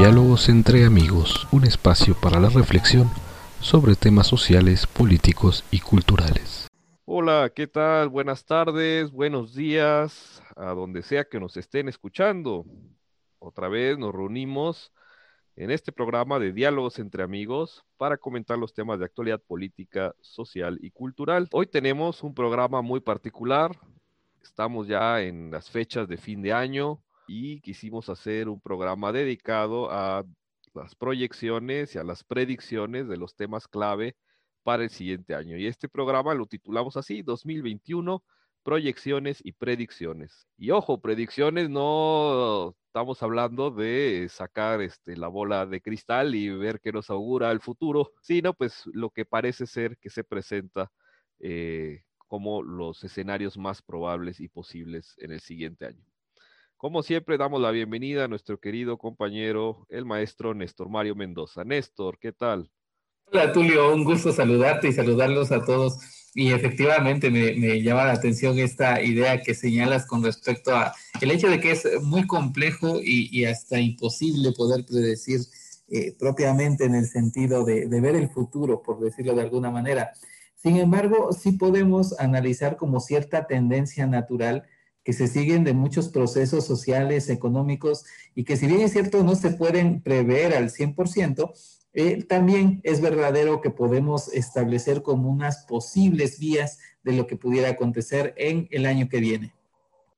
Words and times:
Diálogos 0.00 0.48
entre 0.48 0.86
amigos, 0.86 1.46
un 1.52 1.64
espacio 1.64 2.14
para 2.18 2.40
la 2.40 2.48
reflexión 2.48 3.10
sobre 3.60 3.96
temas 3.96 4.26
sociales, 4.26 4.86
políticos 4.86 5.62
y 5.70 5.80
culturales. 5.80 6.68
Hola, 7.04 7.52
¿qué 7.54 7.66
tal? 7.66 8.08
Buenas 8.08 8.46
tardes, 8.46 9.10
buenos 9.10 9.54
días, 9.54 10.42
a 10.56 10.70
donde 10.70 11.02
sea 11.02 11.24
que 11.24 11.38
nos 11.38 11.58
estén 11.58 11.86
escuchando. 11.90 12.64
Otra 13.40 13.68
vez 13.68 13.98
nos 13.98 14.14
reunimos 14.14 14.90
en 15.54 15.70
este 15.70 15.92
programa 15.92 16.38
de 16.38 16.54
diálogos 16.54 16.98
entre 16.98 17.22
amigos 17.22 17.84
para 17.98 18.16
comentar 18.16 18.56
los 18.56 18.72
temas 18.72 18.98
de 19.00 19.04
actualidad 19.04 19.42
política, 19.46 20.14
social 20.22 20.78
y 20.80 20.92
cultural. 20.92 21.46
Hoy 21.52 21.66
tenemos 21.66 22.22
un 22.22 22.32
programa 22.32 22.80
muy 22.80 23.00
particular. 23.00 23.78
Estamos 24.42 24.88
ya 24.88 25.20
en 25.20 25.50
las 25.50 25.68
fechas 25.68 26.08
de 26.08 26.16
fin 26.16 26.40
de 26.40 26.54
año 26.54 27.02
y 27.30 27.60
quisimos 27.60 28.08
hacer 28.08 28.48
un 28.48 28.60
programa 28.60 29.12
dedicado 29.12 29.88
a 29.92 30.24
las 30.74 30.96
proyecciones 30.96 31.94
y 31.94 31.98
a 31.98 32.02
las 32.02 32.24
predicciones 32.24 33.06
de 33.06 33.16
los 33.16 33.36
temas 33.36 33.68
clave 33.68 34.16
para 34.64 34.82
el 34.82 34.90
siguiente 34.90 35.36
año. 35.36 35.56
Y 35.56 35.66
este 35.68 35.88
programa 35.88 36.34
lo 36.34 36.46
titulamos 36.46 36.96
así, 36.96 37.22
2021, 37.22 38.24
proyecciones 38.64 39.40
y 39.44 39.52
predicciones. 39.52 40.48
Y 40.56 40.72
ojo, 40.72 41.00
predicciones 41.00 41.70
no 41.70 42.74
estamos 42.86 43.22
hablando 43.22 43.70
de 43.70 44.26
sacar 44.28 44.80
este, 44.82 45.16
la 45.16 45.28
bola 45.28 45.66
de 45.66 45.80
cristal 45.80 46.34
y 46.34 46.48
ver 46.48 46.80
qué 46.80 46.90
nos 46.90 47.10
augura 47.10 47.52
el 47.52 47.60
futuro, 47.60 48.10
sino 48.22 48.54
pues 48.54 48.82
lo 48.92 49.10
que 49.10 49.24
parece 49.24 49.66
ser 49.66 49.96
que 49.98 50.10
se 50.10 50.24
presenta 50.24 50.90
eh, 51.38 52.02
como 52.26 52.62
los 52.64 53.04
escenarios 53.04 53.56
más 53.56 53.82
probables 53.82 54.40
y 54.40 54.48
posibles 54.48 55.14
en 55.18 55.30
el 55.30 55.40
siguiente 55.40 55.86
año. 55.86 56.09
Como 56.80 57.02
siempre, 57.02 57.36
damos 57.36 57.60
la 57.60 57.72
bienvenida 57.72 58.24
a 58.24 58.28
nuestro 58.28 58.58
querido 58.58 58.96
compañero, 58.96 59.86
el 59.90 60.06
maestro 60.06 60.54
Néstor 60.54 60.88
Mario 60.88 61.14
Mendoza. 61.14 61.62
Néstor, 61.62 62.18
¿qué 62.18 62.32
tal? 62.32 62.70
Hola 63.26 63.52
Tulio, 63.52 63.92
un 63.92 64.02
gusto 64.02 64.32
saludarte 64.32 64.88
y 64.88 64.94
saludarlos 64.94 65.52
a 65.52 65.62
todos. 65.62 65.98
Y 66.34 66.52
efectivamente 66.52 67.30
me, 67.30 67.82
llama 67.82 68.06
la 68.06 68.12
atención 68.12 68.58
esta 68.58 69.02
idea 69.02 69.42
que 69.42 69.52
señalas 69.52 70.06
con 70.06 70.24
respecto 70.24 70.74
a 70.74 70.94
el 71.20 71.30
hecho 71.32 71.50
de 71.50 71.60
que 71.60 71.72
es 71.72 71.86
muy 72.02 72.26
complejo 72.26 72.98
y, 72.98 73.44
hasta 73.44 73.78
imposible 73.78 74.52
poder 74.52 74.86
predecir 74.86 75.40
eh, 75.88 76.16
propiamente 76.18 76.86
en 76.86 76.94
el 76.94 77.04
sentido 77.04 77.62
de, 77.62 77.88
de 77.88 78.00
ver 78.00 78.16
el 78.16 78.30
futuro, 78.30 78.82
por 78.82 79.00
decirlo 79.00 79.34
de 79.34 79.42
alguna 79.42 79.70
manera. 79.70 80.12
Sin 80.56 80.78
embargo, 80.78 81.34
sí 81.34 81.52
podemos 81.52 82.18
analizar 82.18 82.78
como 82.78 83.00
cierta 83.00 83.46
tendencia 83.46 84.06
natural 84.06 84.64
que 85.04 85.12
se 85.12 85.26
siguen 85.26 85.64
de 85.64 85.72
muchos 85.72 86.08
procesos 86.08 86.66
sociales, 86.66 87.30
económicos, 87.30 88.04
y 88.34 88.44
que 88.44 88.56
si 88.56 88.66
bien 88.66 88.80
es 88.80 88.92
cierto 88.92 89.22
no 89.22 89.34
se 89.34 89.50
pueden 89.50 90.02
prever 90.02 90.54
al 90.54 90.70
100%, 90.70 91.52
eh, 91.92 92.22
también 92.24 92.80
es 92.84 93.00
verdadero 93.00 93.60
que 93.60 93.70
podemos 93.70 94.32
establecer 94.32 95.02
como 95.02 95.28
unas 95.28 95.64
posibles 95.64 96.38
vías 96.38 96.78
de 97.02 97.14
lo 97.14 97.26
que 97.26 97.36
pudiera 97.36 97.70
acontecer 97.70 98.34
en 98.36 98.68
el 98.70 98.86
año 98.86 99.08
que 99.08 99.20
viene. 99.20 99.54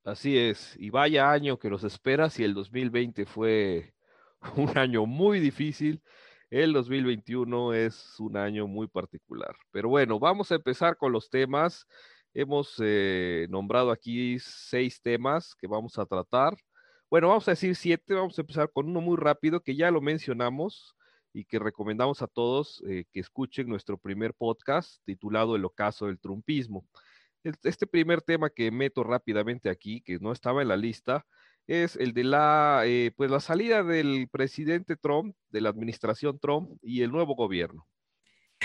Así 0.04 0.36
es, 0.36 0.74
y 0.78 0.90
vaya 0.90 1.30
año 1.30 1.58
que 1.58 1.70
nos 1.70 1.84
espera 1.84 2.28
si 2.28 2.42
el 2.42 2.54
2020 2.54 3.24
fue 3.24 3.94
un 4.56 4.76
año 4.76 5.06
muy 5.06 5.40
difícil. 5.40 6.02
El 6.50 6.74
2021 6.74 7.72
es 7.72 8.16
un 8.18 8.36
año 8.36 8.66
muy 8.66 8.86
particular. 8.86 9.56
Pero 9.70 9.88
bueno, 9.88 10.18
vamos 10.18 10.52
a 10.52 10.56
empezar 10.56 10.98
con 10.98 11.10
los 11.10 11.30
temas. 11.30 11.86
Hemos 12.34 12.76
eh, 12.80 13.46
nombrado 13.50 13.90
aquí 13.90 14.38
seis 14.38 15.00
temas 15.02 15.54
que 15.54 15.66
vamos 15.66 15.98
a 15.98 16.06
tratar. 16.06 16.56
Bueno, 17.10 17.28
vamos 17.28 17.46
a 17.46 17.52
decir 17.52 17.76
siete, 17.76 18.14
vamos 18.14 18.38
a 18.38 18.40
empezar 18.40 18.70
con 18.72 18.88
uno 18.88 19.02
muy 19.02 19.18
rápido 19.18 19.60
que 19.60 19.76
ya 19.76 19.90
lo 19.90 20.00
mencionamos 20.00 20.96
y 21.34 21.44
que 21.44 21.58
recomendamos 21.58 22.22
a 22.22 22.26
todos 22.26 22.82
eh, 22.88 23.04
que 23.12 23.20
escuchen 23.20 23.68
nuestro 23.68 23.98
primer 23.98 24.32
podcast 24.34 25.02
titulado 25.04 25.56
El 25.56 25.64
ocaso 25.64 26.06
del 26.06 26.18
trumpismo. 26.18 26.86
Este 27.44 27.86
primer 27.86 28.22
tema 28.22 28.50
que 28.50 28.70
meto 28.70 29.02
rápidamente 29.02 29.68
aquí, 29.68 30.00
que 30.00 30.18
no 30.18 30.32
estaba 30.32 30.62
en 30.62 30.68
la 30.68 30.76
lista, 30.76 31.26
es 31.66 31.96
el 31.96 32.12
de 32.14 32.24
la, 32.24 32.82
eh, 32.86 33.12
pues 33.16 33.30
la 33.30 33.40
salida 33.40 33.82
del 33.82 34.28
presidente 34.30 34.96
Trump, 34.96 35.36
de 35.50 35.60
la 35.60 35.68
administración 35.68 36.38
Trump 36.38 36.78
y 36.82 37.02
el 37.02 37.10
nuevo 37.10 37.34
gobierno. 37.34 37.86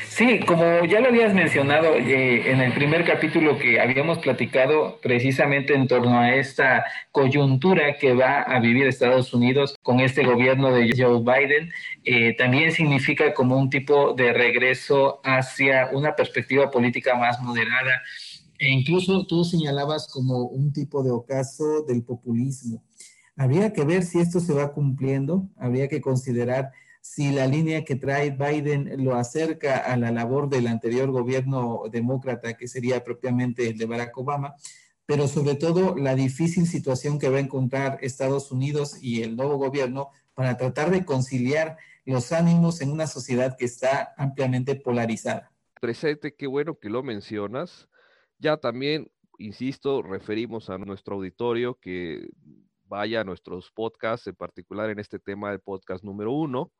Sí, 0.05 0.39
como 0.39 0.85
ya 0.85 0.99
lo 0.99 1.09
habías 1.09 1.33
mencionado 1.33 1.95
eh, 1.95 2.51
en 2.51 2.61
el 2.61 2.73
primer 2.73 3.05
capítulo 3.05 3.57
que 3.57 3.79
habíamos 3.79 4.19
platicado 4.19 4.99
precisamente 5.01 5.73
en 5.73 5.87
torno 5.87 6.19
a 6.19 6.35
esta 6.35 6.85
coyuntura 7.11 7.97
que 7.97 8.13
va 8.13 8.41
a 8.41 8.59
vivir 8.59 8.87
Estados 8.87 9.33
Unidos 9.33 9.75
con 9.83 9.99
este 9.99 10.23
gobierno 10.23 10.71
de 10.71 10.91
Joe 10.95 11.19
Biden, 11.19 11.71
eh, 12.03 12.35
también 12.35 12.71
significa 12.71 13.33
como 13.33 13.57
un 13.57 13.69
tipo 13.69 14.13
de 14.13 14.33
regreso 14.33 15.19
hacia 15.23 15.89
una 15.91 16.15
perspectiva 16.15 16.71
política 16.71 17.15
más 17.15 17.41
moderada. 17.41 18.01
E 18.59 18.69
incluso 18.69 19.25
tú 19.27 19.43
señalabas 19.43 20.07
como 20.11 20.45
un 20.45 20.73
tipo 20.73 21.03
de 21.03 21.11
ocaso 21.11 21.83
del 21.83 22.03
populismo. 22.03 22.83
Habría 23.35 23.71
que 23.71 23.85
ver 23.85 24.03
si 24.03 24.19
esto 24.19 24.39
se 24.39 24.53
va 24.53 24.73
cumpliendo, 24.73 25.47
habría 25.57 25.87
que 25.87 26.01
considerar 26.01 26.71
si 27.09 27.31
la 27.31 27.47
línea 27.47 27.85
que 27.85 27.95
trae 27.95 28.31
Biden 28.31 29.03
lo 29.03 29.15
acerca 29.15 29.77
a 29.77 29.95
la 29.95 30.11
labor 30.11 30.49
del 30.49 30.67
anterior 30.67 31.09
gobierno 31.09 31.83
demócrata, 31.89 32.55
que 32.55 32.67
sería 32.67 33.03
propiamente 33.03 33.69
el 33.69 33.77
de 33.77 33.85
Barack 33.85 34.17
Obama, 34.17 34.55
pero 35.05 35.27
sobre 35.27 35.55
todo 35.55 35.95
la 35.95 36.15
difícil 36.15 36.67
situación 36.67 37.17
que 37.17 37.29
va 37.29 37.37
a 37.37 37.41
encontrar 37.41 37.97
Estados 38.01 38.51
Unidos 38.51 39.01
y 39.01 39.23
el 39.23 39.37
nuevo 39.37 39.57
gobierno 39.57 40.09
para 40.33 40.57
tratar 40.57 40.91
de 40.91 41.05
conciliar 41.05 41.77
los 42.03 42.33
ánimos 42.33 42.81
en 42.81 42.91
una 42.91 43.07
sociedad 43.07 43.55
que 43.57 43.65
está 43.65 44.13
ampliamente 44.17 44.75
polarizada. 44.75 45.51
Presente, 45.79 46.35
qué 46.35 46.45
bueno 46.45 46.77
que 46.77 46.89
lo 46.89 47.03
mencionas. 47.03 47.87
Ya 48.37 48.57
también, 48.57 49.09
insisto, 49.39 50.01
referimos 50.01 50.69
a 50.69 50.77
nuestro 50.77 51.15
auditorio 51.15 51.79
que 51.79 52.27
vaya 52.83 53.21
a 53.21 53.23
nuestros 53.23 53.71
podcasts, 53.71 54.27
en 54.27 54.35
particular 54.35 54.89
en 54.89 54.99
este 54.99 55.19
tema 55.19 55.51
del 55.51 55.61
podcast 55.61 56.03
número 56.03 56.33
uno, 56.33 56.73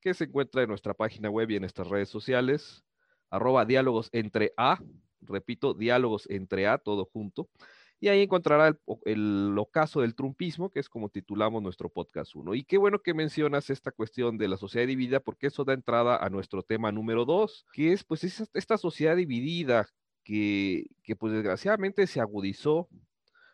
que 0.00 0.14
se 0.14 0.24
encuentra 0.24 0.62
en 0.62 0.68
nuestra 0.68 0.94
página 0.94 1.30
web 1.30 1.50
y 1.50 1.56
en 1.56 1.62
nuestras 1.62 1.88
redes 1.88 2.08
sociales, 2.08 2.82
arroba 3.30 3.64
diálogos 3.64 4.08
entre 4.12 4.52
A, 4.56 4.80
repito, 5.20 5.74
diálogos 5.74 6.28
entre 6.30 6.66
A, 6.66 6.78
todo 6.78 7.04
junto, 7.12 7.48
y 8.02 8.08
ahí 8.08 8.22
encontrará 8.22 8.74
el, 9.04 9.58
ocaso 9.58 10.00
del 10.00 10.14
trumpismo, 10.14 10.70
que 10.70 10.80
es 10.80 10.88
como 10.88 11.10
titulamos 11.10 11.62
nuestro 11.62 11.90
podcast 11.90 12.34
1. 12.34 12.54
Y 12.54 12.64
qué 12.64 12.78
bueno 12.78 12.98
que 13.00 13.12
mencionas 13.12 13.68
esta 13.68 13.92
cuestión 13.92 14.38
de 14.38 14.48
la 14.48 14.56
sociedad 14.56 14.86
dividida, 14.86 15.20
porque 15.20 15.48
eso 15.48 15.64
da 15.64 15.74
entrada 15.74 16.16
a 16.16 16.30
nuestro 16.30 16.62
tema 16.62 16.90
número 16.90 17.26
2, 17.26 17.66
que 17.74 17.92
es 17.92 18.02
pues 18.02 18.24
esta 18.54 18.78
sociedad 18.78 19.16
dividida 19.16 19.86
que, 20.24 20.86
que 21.02 21.14
pues 21.14 21.34
desgraciadamente 21.34 22.06
se 22.06 22.20
agudizó. 22.20 22.88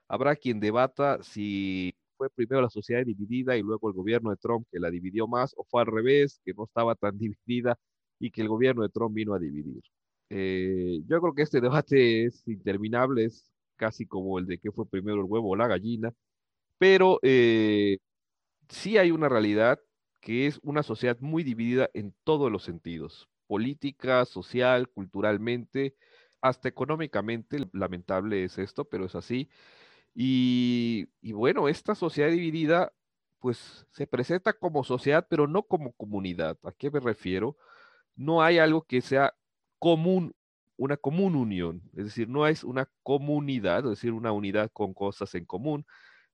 Habrá 0.06 0.36
quien 0.36 0.60
debata 0.60 1.20
si 1.24 1.95
fue 2.16 2.30
primero 2.30 2.62
la 2.62 2.70
sociedad 2.70 3.04
dividida 3.04 3.56
y 3.56 3.62
luego 3.62 3.88
el 3.88 3.94
gobierno 3.94 4.30
de 4.30 4.36
Trump 4.36 4.66
que 4.70 4.78
la 4.80 4.90
dividió 4.90 5.26
más, 5.28 5.54
o 5.56 5.64
fue 5.64 5.82
al 5.82 5.86
revés, 5.88 6.40
que 6.44 6.54
no 6.54 6.64
estaba 6.64 6.94
tan 6.94 7.18
dividida 7.18 7.78
y 8.18 8.30
que 8.30 8.42
el 8.42 8.48
gobierno 8.48 8.82
de 8.82 8.88
Trump 8.90 9.14
vino 9.14 9.34
a 9.34 9.38
dividir. 9.38 9.82
Eh, 10.30 11.00
yo 11.06 11.20
creo 11.20 11.34
que 11.34 11.42
este 11.42 11.60
debate 11.60 12.24
es 12.26 12.46
interminable, 12.48 13.24
es 13.26 13.52
casi 13.76 14.06
como 14.06 14.38
el 14.38 14.46
de 14.46 14.58
qué 14.58 14.72
fue 14.72 14.88
primero 14.88 15.18
el 15.20 15.26
huevo 15.26 15.50
o 15.50 15.56
la 15.56 15.68
gallina, 15.68 16.12
pero 16.78 17.18
eh, 17.22 17.98
sí 18.68 18.98
hay 18.98 19.10
una 19.10 19.28
realidad 19.28 19.80
que 20.20 20.46
es 20.46 20.58
una 20.62 20.82
sociedad 20.82 21.18
muy 21.20 21.44
dividida 21.44 21.90
en 21.94 22.14
todos 22.24 22.50
los 22.50 22.64
sentidos, 22.64 23.28
política, 23.46 24.24
social, 24.24 24.88
culturalmente, 24.88 25.94
hasta 26.40 26.68
económicamente, 26.68 27.58
lamentable 27.72 28.44
es 28.44 28.58
esto, 28.58 28.84
pero 28.84 29.06
es 29.06 29.14
así. 29.14 29.48
Y, 30.18 31.32
bueno, 31.32 31.68
esta 31.68 31.94
sociedad 31.94 32.30
dividida, 32.30 32.90
pues 33.38 33.86
se 33.90 34.06
presenta 34.06 34.54
como 34.54 34.82
sociedad, 34.82 35.26
pero 35.28 35.46
no 35.46 35.62
como 35.64 35.92
comunidad. 35.92 36.58
¿A 36.64 36.72
qué 36.72 36.90
me 36.90 37.00
refiero? 37.00 37.56
No 38.16 38.42
hay 38.42 38.58
algo 38.58 38.82
que 38.82 39.02
sea 39.02 39.34
común, 39.78 40.34
una 40.78 40.96
común 40.96 41.36
unión, 41.36 41.82
es 41.94 42.06
decir, 42.06 42.28
no 42.30 42.46
es 42.46 42.64
una 42.64 42.90
comunidad, 43.02 43.80
es 43.80 43.90
decir, 43.90 44.12
una 44.12 44.32
unidad 44.32 44.70
con 44.72 44.94
cosas 44.94 45.34
en 45.34 45.44
común, 45.44 45.84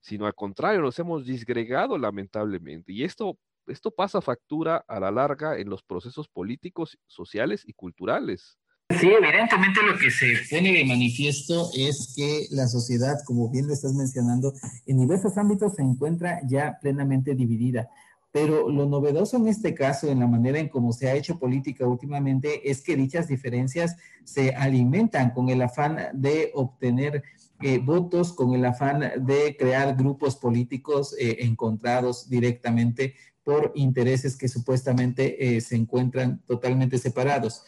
sino 0.01 0.27
al 0.27 0.35
contrario, 0.35 0.81
nos 0.81 0.99
hemos 1.01 1.27
disgregado 1.27 1.99
lamentablemente. 1.99 2.93
Y 2.93 3.03
esto, 3.03 3.37
esto 3.67 3.91
pasa 3.91 4.21
factura 4.21 4.85
a 4.87 5.01
la 5.01 5.11
larga 5.11 5.59
en 5.59 5.69
los 5.69 5.83
procesos 5.83 6.29
políticos, 6.29 6.99
sociales 7.09 7.65
y 7.67 7.73
culturales. 7.73 8.59
Sí, 9.01 9.09
evidentemente 9.09 9.81
lo 9.83 9.99
que 9.99 10.11
se 10.11 10.35
pone 10.51 10.73
de 10.73 10.85
manifiesto 10.85 11.71
es 11.77 12.13
que 12.15 12.47
la 12.51 12.67
sociedad, 12.67 13.19
como 13.25 13.49
bien 13.49 13.67
lo 13.67 13.73
estás 13.73 13.95
mencionando, 13.95 14.53
en 14.87 14.99
diversos 14.99 15.37
ámbitos 15.37 15.75
se 15.75 15.83
encuentra 15.83 16.41
ya 16.47 16.79
plenamente 16.81 17.35
dividida. 17.35 17.89
Pero 18.33 18.71
lo 18.71 18.87
novedoso 18.87 19.37
en 19.37 19.49
este 19.49 19.75
caso, 19.75 20.09
en 20.09 20.21
la 20.21 20.27
manera 20.27 20.59
en 20.59 20.69
cómo 20.69 20.93
se 20.93 21.09
ha 21.09 21.15
hecho 21.15 21.39
política 21.39 21.87
últimamente, 21.87 22.71
es 22.71 22.83
que 22.83 22.97
dichas 22.97 23.29
diferencias 23.29 23.97
se 24.25 24.55
alimentan 24.55 25.31
con 25.31 25.51
el 25.51 25.61
afán 25.61 25.99
de 26.15 26.51
obtener 26.55 27.23
eh, 27.61 27.79
votos, 27.79 28.33
con 28.33 28.55
el 28.55 28.65
afán 28.65 29.01
de 29.25 29.57
crear 29.57 29.95
grupos 29.95 30.37
políticos 30.37 31.15
eh, 31.19 31.37
encontrados 31.41 32.29
directamente 32.29 33.15
por 33.45 33.73
intereses 33.75 34.37
que 34.37 34.49
supuestamente 34.49 35.57
eh, 35.57 35.61
se 35.61 35.77
encuentran 35.77 36.43
totalmente 36.47 36.99
separados. 36.99 37.65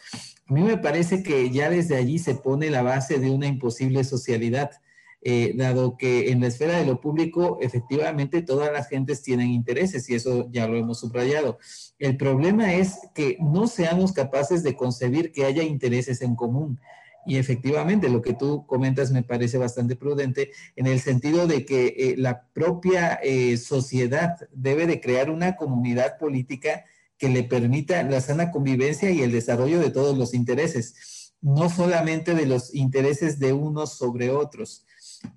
A 0.47 0.53
mí 0.53 0.61
me 0.61 0.77
parece 0.77 1.23
que 1.23 1.49
ya 1.49 1.69
desde 1.69 1.95
allí 1.95 2.19
se 2.19 2.35
pone 2.35 2.69
la 2.69 2.81
base 2.81 3.19
de 3.19 3.29
una 3.29 3.47
imposible 3.47 4.03
socialidad. 4.03 4.71
Eh, 5.27 5.53
dado 5.55 5.97
que 5.97 6.29
en 6.29 6.41
la 6.41 6.47
esfera 6.47 6.77
de 6.77 6.85
lo 6.85 7.01
público 7.01 7.57
efectivamente 7.59 8.43
todas 8.43 8.71
las 8.71 8.87
gentes 8.87 9.23
tienen 9.23 9.47
intereses 9.49 10.07
y 10.07 10.13
eso 10.13 10.47
ya 10.51 10.67
lo 10.67 10.77
hemos 10.77 10.99
subrayado. 10.99 11.57
El 11.97 12.15
problema 12.15 12.75
es 12.75 12.99
que 13.15 13.35
no 13.39 13.65
seamos 13.65 14.11
capaces 14.11 14.61
de 14.61 14.75
concebir 14.75 15.31
que 15.31 15.45
haya 15.45 15.63
intereses 15.63 16.21
en 16.21 16.35
común. 16.35 16.79
Y 17.25 17.37
efectivamente, 17.37 18.09
lo 18.09 18.21
que 18.21 18.33
tú 18.33 18.65
comentas 18.67 19.11
me 19.11 19.23
parece 19.23 19.57
bastante 19.57 19.95
prudente 19.95 20.51
en 20.75 20.87
el 20.87 20.99
sentido 20.99 21.47
de 21.47 21.65
que 21.65 21.87
eh, 21.97 22.15
la 22.17 22.47
propia 22.53 23.19
eh, 23.23 23.57
sociedad 23.57 24.37
debe 24.51 24.85
de 24.85 25.01
crear 25.01 25.29
una 25.29 25.55
comunidad 25.55 26.17
política 26.17 26.85
que 27.17 27.29
le 27.29 27.43
permita 27.43 28.03
la 28.03 28.21
sana 28.21 28.51
convivencia 28.51 29.09
y 29.09 29.21
el 29.21 29.31
desarrollo 29.31 29.79
de 29.79 29.89
todos 29.89 30.17
los 30.17 30.33
intereses, 30.33 31.33
no 31.41 31.69
solamente 31.69 32.35
de 32.35 32.45
los 32.45 32.73
intereses 32.75 33.39
de 33.39 33.53
unos 33.53 33.97
sobre 33.97 34.29
otros. 34.29 34.85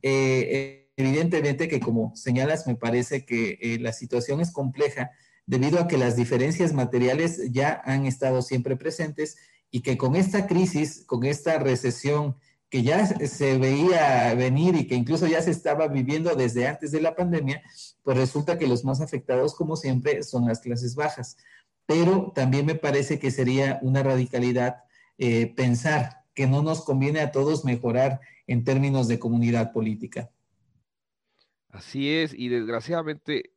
Eh, 0.02 0.90
evidentemente 0.96 1.68
que 1.68 1.80
como 1.80 2.14
señalas, 2.16 2.66
me 2.66 2.74
parece 2.74 3.24
que 3.24 3.78
la 3.80 3.92
situación 3.92 4.40
es 4.40 4.50
compleja 4.50 5.12
debido 5.46 5.80
a 5.80 5.88
que 5.88 5.96
las 5.96 6.16
diferencias 6.16 6.74
materiales 6.74 7.50
ya 7.50 7.80
han 7.84 8.04
estado 8.04 8.42
siempre 8.42 8.76
presentes 8.76 9.38
y 9.70 9.80
que 9.80 9.96
con 9.98 10.16
esta 10.16 10.46
crisis, 10.46 11.04
con 11.06 11.24
esta 11.24 11.58
recesión 11.58 12.36
que 12.70 12.82
ya 12.82 13.06
se 13.06 13.56
veía 13.58 14.34
venir 14.34 14.74
y 14.76 14.86
que 14.86 14.94
incluso 14.94 15.26
ya 15.26 15.40
se 15.40 15.50
estaba 15.50 15.88
viviendo 15.88 16.34
desde 16.34 16.66
antes 16.66 16.92
de 16.92 17.00
la 17.00 17.14
pandemia, 17.14 17.62
pues 18.02 18.16
resulta 18.16 18.58
que 18.58 18.66
los 18.66 18.84
más 18.84 19.00
afectados, 19.00 19.54
como 19.54 19.76
siempre, 19.76 20.22
son 20.22 20.46
las 20.46 20.60
clases 20.60 20.94
bajas. 20.94 21.38
Pero 21.86 22.32
también 22.34 22.66
me 22.66 22.74
parece 22.74 23.18
que 23.18 23.30
sería 23.30 23.78
una 23.82 24.02
radicalidad 24.02 24.84
eh, 25.16 25.46
pensar 25.54 26.24
que 26.34 26.46
no 26.46 26.62
nos 26.62 26.84
conviene 26.84 27.20
a 27.20 27.32
todos 27.32 27.64
mejorar 27.64 28.20
en 28.46 28.64
términos 28.64 29.08
de 29.08 29.18
comunidad 29.18 29.72
política. 29.72 30.30
Así 31.70 32.10
es, 32.10 32.34
y 32.34 32.48
desgraciadamente 32.48 33.52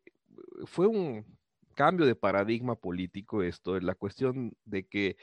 fue 0.66 0.88
un 0.88 1.26
cambio 1.76 2.06
de 2.06 2.16
paradigma 2.16 2.76
político 2.76 3.44
esto, 3.44 3.80
la 3.80 3.96
cuestión 3.96 4.54
de 4.66 4.86
que 4.86 5.18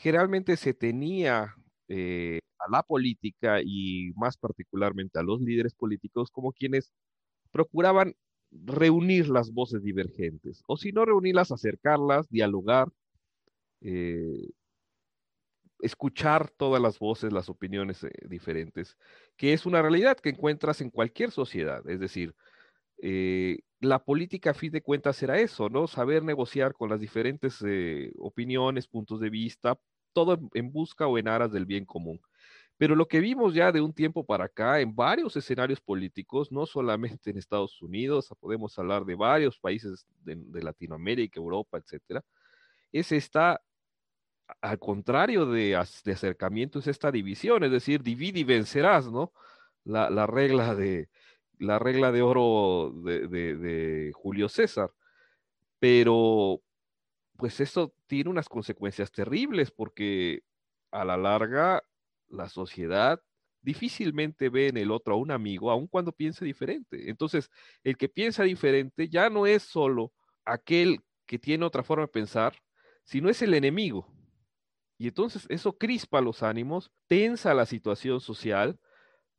generalmente 0.00 0.56
se 0.56 0.72
tenía 0.72 1.54
eh, 1.88 2.40
a 2.58 2.70
la 2.70 2.82
política 2.82 3.60
y 3.62 4.12
más 4.16 4.36
particularmente 4.38 5.18
a 5.18 5.22
los 5.22 5.40
líderes 5.42 5.74
políticos 5.74 6.30
como 6.30 6.52
quienes 6.52 6.92
procuraban 7.52 8.14
reunir 8.50 9.28
las 9.28 9.52
voces 9.52 9.82
divergentes, 9.82 10.62
o 10.66 10.76
si 10.76 10.92
no 10.92 11.04
reunirlas, 11.04 11.52
acercarlas, 11.52 12.28
dialogar, 12.30 12.88
eh, 13.82 14.48
escuchar 15.80 16.50
todas 16.50 16.80
las 16.82 16.98
voces, 16.98 17.32
las 17.32 17.48
opiniones 17.48 18.02
eh, 18.02 18.10
diferentes, 18.28 18.96
que 19.36 19.52
es 19.52 19.66
una 19.66 19.82
realidad 19.82 20.16
que 20.16 20.30
encuentras 20.30 20.80
en 20.80 20.90
cualquier 20.90 21.30
sociedad. 21.30 21.88
Es 21.88 22.00
decir, 22.00 22.34
la 23.80 23.98
política 24.04 24.50
a 24.50 24.54
fin 24.54 24.72
de 24.72 24.82
cuentas 24.82 25.16
será 25.16 25.38
eso, 25.38 25.68
¿no? 25.68 25.86
Saber 25.86 26.22
negociar 26.22 26.74
con 26.74 26.90
las 26.90 27.00
diferentes 27.00 27.64
opiniones, 28.18 28.86
puntos 28.86 29.20
de 29.20 29.30
vista, 29.30 29.78
todo 30.12 30.38
en 30.54 30.72
busca 30.72 31.06
o 31.06 31.18
en 31.18 31.28
aras 31.28 31.52
del 31.52 31.66
bien 31.66 31.84
común. 31.84 32.20
Pero 32.80 32.96
lo 32.96 33.06
que 33.08 33.20
vimos 33.20 33.52
ya 33.52 33.72
de 33.72 33.82
un 33.82 33.92
tiempo 33.92 34.24
para 34.24 34.46
acá 34.46 34.80
en 34.80 34.96
varios 34.96 35.36
escenarios 35.36 35.82
políticos, 35.82 36.50
no 36.50 36.64
solamente 36.64 37.28
en 37.30 37.36
Estados 37.36 37.82
Unidos, 37.82 38.34
podemos 38.40 38.78
hablar 38.78 39.04
de 39.04 39.14
varios 39.16 39.58
países 39.58 40.06
de, 40.24 40.62
Latinoamérica, 40.62 41.38
Europa, 41.38 41.76
etcétera, 41.76 42.24
es 42.90 43.12
esta, 43.12 43.60
al 44.62 44.78
contrario 44.78 45.44
de, 45.44 45.76
acercamiento, 45.76 46.78
es 46.78 46.86
esta 46.86 47.12
división, 47.12 47.64
es 47.64 47.70
decir, 47.70 48.02
divide 48.02 48.40
y 48.40 48.44
vencerás, 48.44 49.12
¿no? 49.12 49.32
La, 49.84 50.26
regla 50.26 50.74
de 50.74 51.10
la 51.60 51.78
regla 51.78 52.10
de 52.10 52.22
oro 52.22 52.92
de, 53.04 54.10
Julio 54.14 54.48
César. 54.48 54.90
Pero 55.78 56.62
pues 57.36 57.60
eso 57.60 57.94
tiene 58.06 58.30
unas 58.30 58.48
consecuencias 58.48 59.12
terribles 59.12 59.70
porque 59.70 60.42
a 60.90 61.04
la 61.04 61.16
larga 61.16 61.82
la 62.28 62.48
sociedad 62.48 63.22
difícilmente 63.62 64.48
ve 64.48 64.68
en 64.68 64.78
el 64.78 64.90
otro 64.90 65.14
a 65.14 65.18
un 65.18 65.30
amigo, 65.30 65.70
aun 65.70 65.86
cuando 65.86 66.12
piense 66.12 66.44
diferente. 66.44 67.10
Entonces, 67.10 67.50
el 67.84 67.96
que 67.96 68.08
piensa 68.08 68.42
diferente 68.42 69.08
ya 69.08 69.28
no 69.30 69.46
es 69.46 69.62
solo 69.62 70.12
aquel 70.44 71.00
que 71.26 71.38
tiene 71.38 71.64
otra 71.64 71.82
forma 71.82 72.04
de 72.04 72.12
pensar, 72.12 72.54
sino 73.04 73.28
es 73.28 73.42
el 73.42 73.54
enemigo. 73.54 74.12
Y 74.98 75.08
entonces 75.08 75.46
eso 75.48 75.76
crispa 75.76 76.20
los 76.20 76.42
ánimos, 76.42 76.90
tensa 77.06 77.54
la 77.54 77.66
situación 77.66 78.20
social 78.20 78.78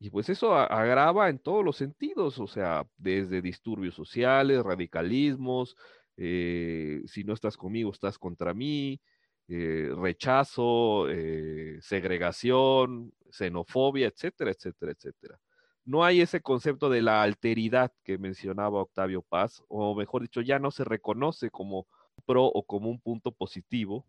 y 0.02 0.10
pues 0.10 0.28
eso 0.28 0.56
agrava 0.56 1.28
en 1.28 1.38
todos 1.38 1.64
los 1.64 1.76
sentidos, 1.76 2.40
o 2.40 2.48
sea, 2.48 2.84
desde 2.96 3.40
disturbios 3.40 3.94
sociales, 3.94 4.64
radicalismos, 4.64 5.76
eh, 6.16 7.02
si 7.06 7.22
no 7.22 7.34
estás 7.34 7.56
conmigo, 7.56 7.92
estás 7.92 8.18
contra 8.18 8.52
mí, 8.52 9.00
eh, 9.46 9.92
rechazo, 9.96 11.08
eh, 11.08 11.78
segregación, 11.80 13.12
xenofobia, 13.30 14.08
etcétera, 14.08 14.50
etcétera, 14.50 14.90
etcétera. 14.90 15.38
No 15.84 16.04
hay 16.04 16.20
ese 16.20 16.40
concepto 16.40 16.90
de 16.90 17.00
la 17.02 17.22
alteridad 17.22 17.92
que 18.02 18.18
mencionaba 18.18 18.82
Octavio 18.82 19.22
Paz, 19.22 19.62
o 19.68 19.94
mejor 19.94 20.22
dicho, 20.22 20.40
ya 20.40 20.58
no 20.58 20.72
se 20.72 20.82
reconoce 20.82 21.48
como 21.50 21.86
pro 22.26 22.44
o 22.46 22.64
como 22.64 22.90
un 22.90 23.00
punto 23.00 23.30
positivo, 23.30 24.04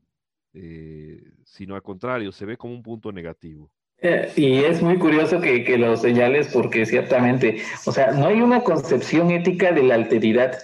sino 1.45 1.75
al 1.75 1.83
contrario, 1.83 2.31
se 2.31 2.45
ve 2.45 2.57
como 2.57 2.73
un 2.73 2.83
punto 2.83 3.11
negativo. 3.11 3.71
Y 4.35 4.57
es 4.65 4.81
muy 4.81 4.97
curioso 4.97 5.39
que, 5.39 5.63
que, 5.63 5.77
lo 5.77 5.95
señales 5.95 6.47
porque 6.51 6.85
ciertamente, 6.85 7.63
o 7.85 7.91
sea, 7.91 8.11
no 8.11 8.27
hay 8.27 8.41
una 8.41 8.61
concepción 8.61 9.31
ética 9.31 9.71
de 9.71 9.83
la 9.83 9.95
alteridad 9.95 10.59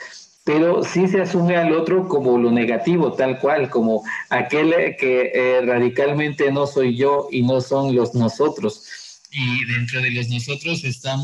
pero 0.49 0.83
sí 0.83 1.07
se 1.07 1.21
asume 1.21 1.57
al 1.57 1.73
otro 1.73 2.07
como 2.07 2.35
lo 2.39 2.49
negativo, 2.49 3.13
tal 3.13 3.39
cual, 3.39 3.69
como 3.69 4.03
aquel 4.31 4.71
que 4.97 5.31
eh, 5.31 5.61
radicalmente 5.61 6.51
no 6.51 6.65
soy 6.65 6.97
yo 6.97 7.27
y 7.29 7.43
no 7.43 7.61
son 7.61 7.95
los 7.95 8.15
nosotros. 8.15 9.21
Y 9.29 9.65
dentro 9.65 10.01
de 10.01 10.09
los 10.09 10.27
nosotros 10.29 10.83
están 10.85 11.19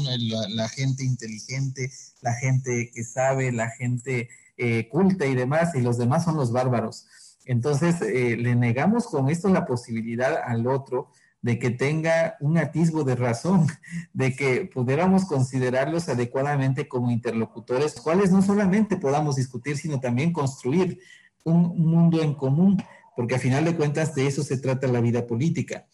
la, 0.50 0.70
gente 0.70 1.04
inteligente, 1.04 1.92
la 2.22 2.36
gente 2.36 2.92
que 2.94 3.04
sabe, 3.04 3.52
la 3.52 3.72
gente 3.72 4.30
eh, 4.58 4.88
culta 4.90 5.26
y 5.26 5.34
demás, 5.34 5.74
y 5.74 5.82
los 5.82 5.98
demás 5.98 6.26
son 6.26 6.36
los 6.36 6.52
bárbaros. 6.52 7.08
Entonces, 7.46 8.00
eh, 8.04 8.38
le 8.38 8.56
negamos 8.56 9.08
con 9.08 9.32
esto 9.32 9.50
la 9.50 9.66
posibilidad 9.66 10.40
al 10.46 10.68
otro 10.68 11.10
de 11.46 11.60
que 11.60 11.70
tenga 11.70 12.38
un 12.40 12.58
atisbo 12.58 13.04
de 13.04 13.16
razón, 13.16 13.68
de 14.14 14.36
que 14.36 14.66
pudiéramos 14.66 15.26
considerarlos 15.26 16.10
adecuadamente 16.10 16.88
como 16.88 17.12
interlocutores, 17.12 17.94
cuales 18.02 18.32
no 18.32 18.42
solamente 18.42 18.98
podamos 18.98 19.36
discutir, 19.36 19.78
sino 19.78 20.00
también 20.00 20.34
construir 20.34 20.98
un 21.44 21.80
mundo 21.80 22.24
en 22.24 22.34
común, 22.34 22.82
porque 23.16 23.36
a 23.36 23.40
final 23.40 23.64
de 23.64 23.76
cuentas 23.76 24.16
de 24.16 24.26
eso 24.26 24.42
se 24.42 24.58
trata 24.58 24.88
la 24.88 25.02
vida 25.02 25.28
política. 25.28 25.86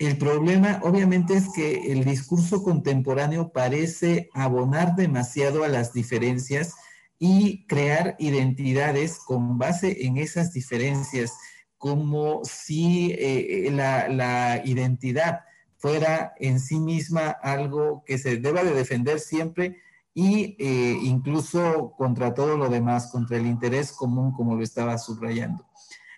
El 0.00 0.18
problema 0.18 0.80
obviamente 0.82 1.34
es 1.34 1.44
que 1.54 1.92
el 1.92 2.04
discurso 2.04 2.64
contemporáneo 2.64 3.52
parece 3.52 4.28
abonar 4.34 4.96
demasiado 4.96 5.62
a 5.62 5.68
las 5.68 5.92
diferencias 5.92 6.74
y 7.20 7.68
crear 7.68 8.16
identidades 8.18 9.20
con 9.20 9.58
base 9.58 10.06
en 10.06 10.16
esas 10.16 10.52
diferencias 10.52 11.34
como 11.78 12.42
si 12.44 13.12
eh, 13.12 13.70
la, 13.72 14.60
identidad 14.64 15.44
fuera 15.76 16.34
en 16.38 16.58
sí 16.58 16.80
misma 16.80 17.28
algo 17.28 18.02
que 18.04 18.18
se 18.18 18.36
deba 18.36 18.64
de 18.64 18.74
defender 18.74 19.20
siempre 19.20 19.76
y 20.12 20.56
eh, 20.58 20.98
incluso 21.02 21.94
contra 21.96 22.34
todo 22.34 22.56
lo 22.56 22.68
demás, 22.68 23.12
contra 23.12 23.36
el 23.36 23.46
interés 23.46 23.92
común, 23.92 24.32
como 24.32 24.56
lo 24.56 24.64
estaba 24.64 24.98
subrayando. 24.98 25.64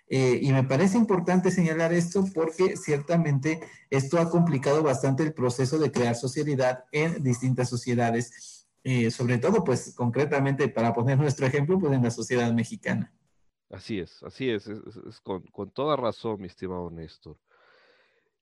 Eh, 0.09 0.39
y 0.41 0.51
me 0.51 0.63
parece 0.63 0.97
importante 0.97 1.51
señalar 1.51 1.93
esto 1.93 2.25
porque 2.33 2.75
ciertamente 2.75 3.61
esto 3.89 4.19
ha 4.19 4.29
complicado 4.29 4.81
bastante 4.83 5.23
el 5.23 5.33
proceso 5.33 5.77
de 5.77 5.91
crear 5.91 6.15
sociedad 6.15 6.83
en 6.91 7.23
distintas 7.23 7.69
sociedades, 7.69 8.65
sobre 9.11 9.37
todo, 9.37 9.63
pues 9.63 9.93
concretamente, 9.95 10.67
para 10.67 10.91
poner 10.91 11.19
nuestro 11.19 11.45
ejemplo, 11.45 11.77
pues 11.77 11.93
en 11.93 12.01
la 12.01 12.09
sociedad 12.09 12.51
mexicana. 12.51 13.13
Así 13.71 13.99
es, 13.99 14.21
así 14.23 14.49
es, 14.49 14.67
es, 14.67 15.21
con, 15.21 15.71
toda 15.71 15.95
razón, 15.95 16.41
mi 16.41 16.47
estimado 16.47 16.89
Néstor. 16.91 17.37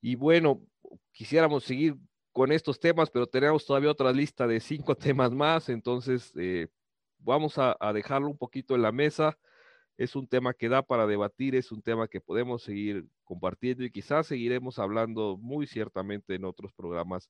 Y 0.02 0.16
bueno, 0.16 0.66
quisiéramos 1.12 1.64
seguir 1.64 1.96
con 2.32 2.52
estos 2.52 2.80
temas, 2.80 3.12
pero 3.12 3.28
tenemos 3.28 3.66
todavía 3.66 3.92
otra 3.92 4.12
lista 4.12 4.48
de 4.48 4.60
cinco 4.60 4.96
temas 4.98 5.32
más, 5.32 5.70
entonces 5.70 6.34
eh, 6.36 6.68
vamos 7.20 7.58
a, 7.58 7.78
dejarlo 7.94 8.30
un 8.30 8.38
poquito 8.38 8.76
en 8.76 8.82
la 8.82 8.92
mesa. 8.92 9.38
Es 9.98 10.16
un 10.16 10.28
tema 10.28 10.54
que 10.54 10.70
da 10.70 10.82
para 10.82 11.06
debatir, 11.06 11.56
es 11.56 11.72
un 11.72 11.82
tema 11.82 12.08
que 12.08 12.22
podemos 12.22 12.64
seguir 12.64 13.06
compartiendo 13.24 13.84
y 13.84 13.92
quizás 13.92 14.28
seguiremos 14.28 14.80
hablando 14.80 15.38
muy 15.38 15.68
ciertamente 15.68 16.36
en 16.36 16.46
otros 16.46 16.74
programas 16.74 17.30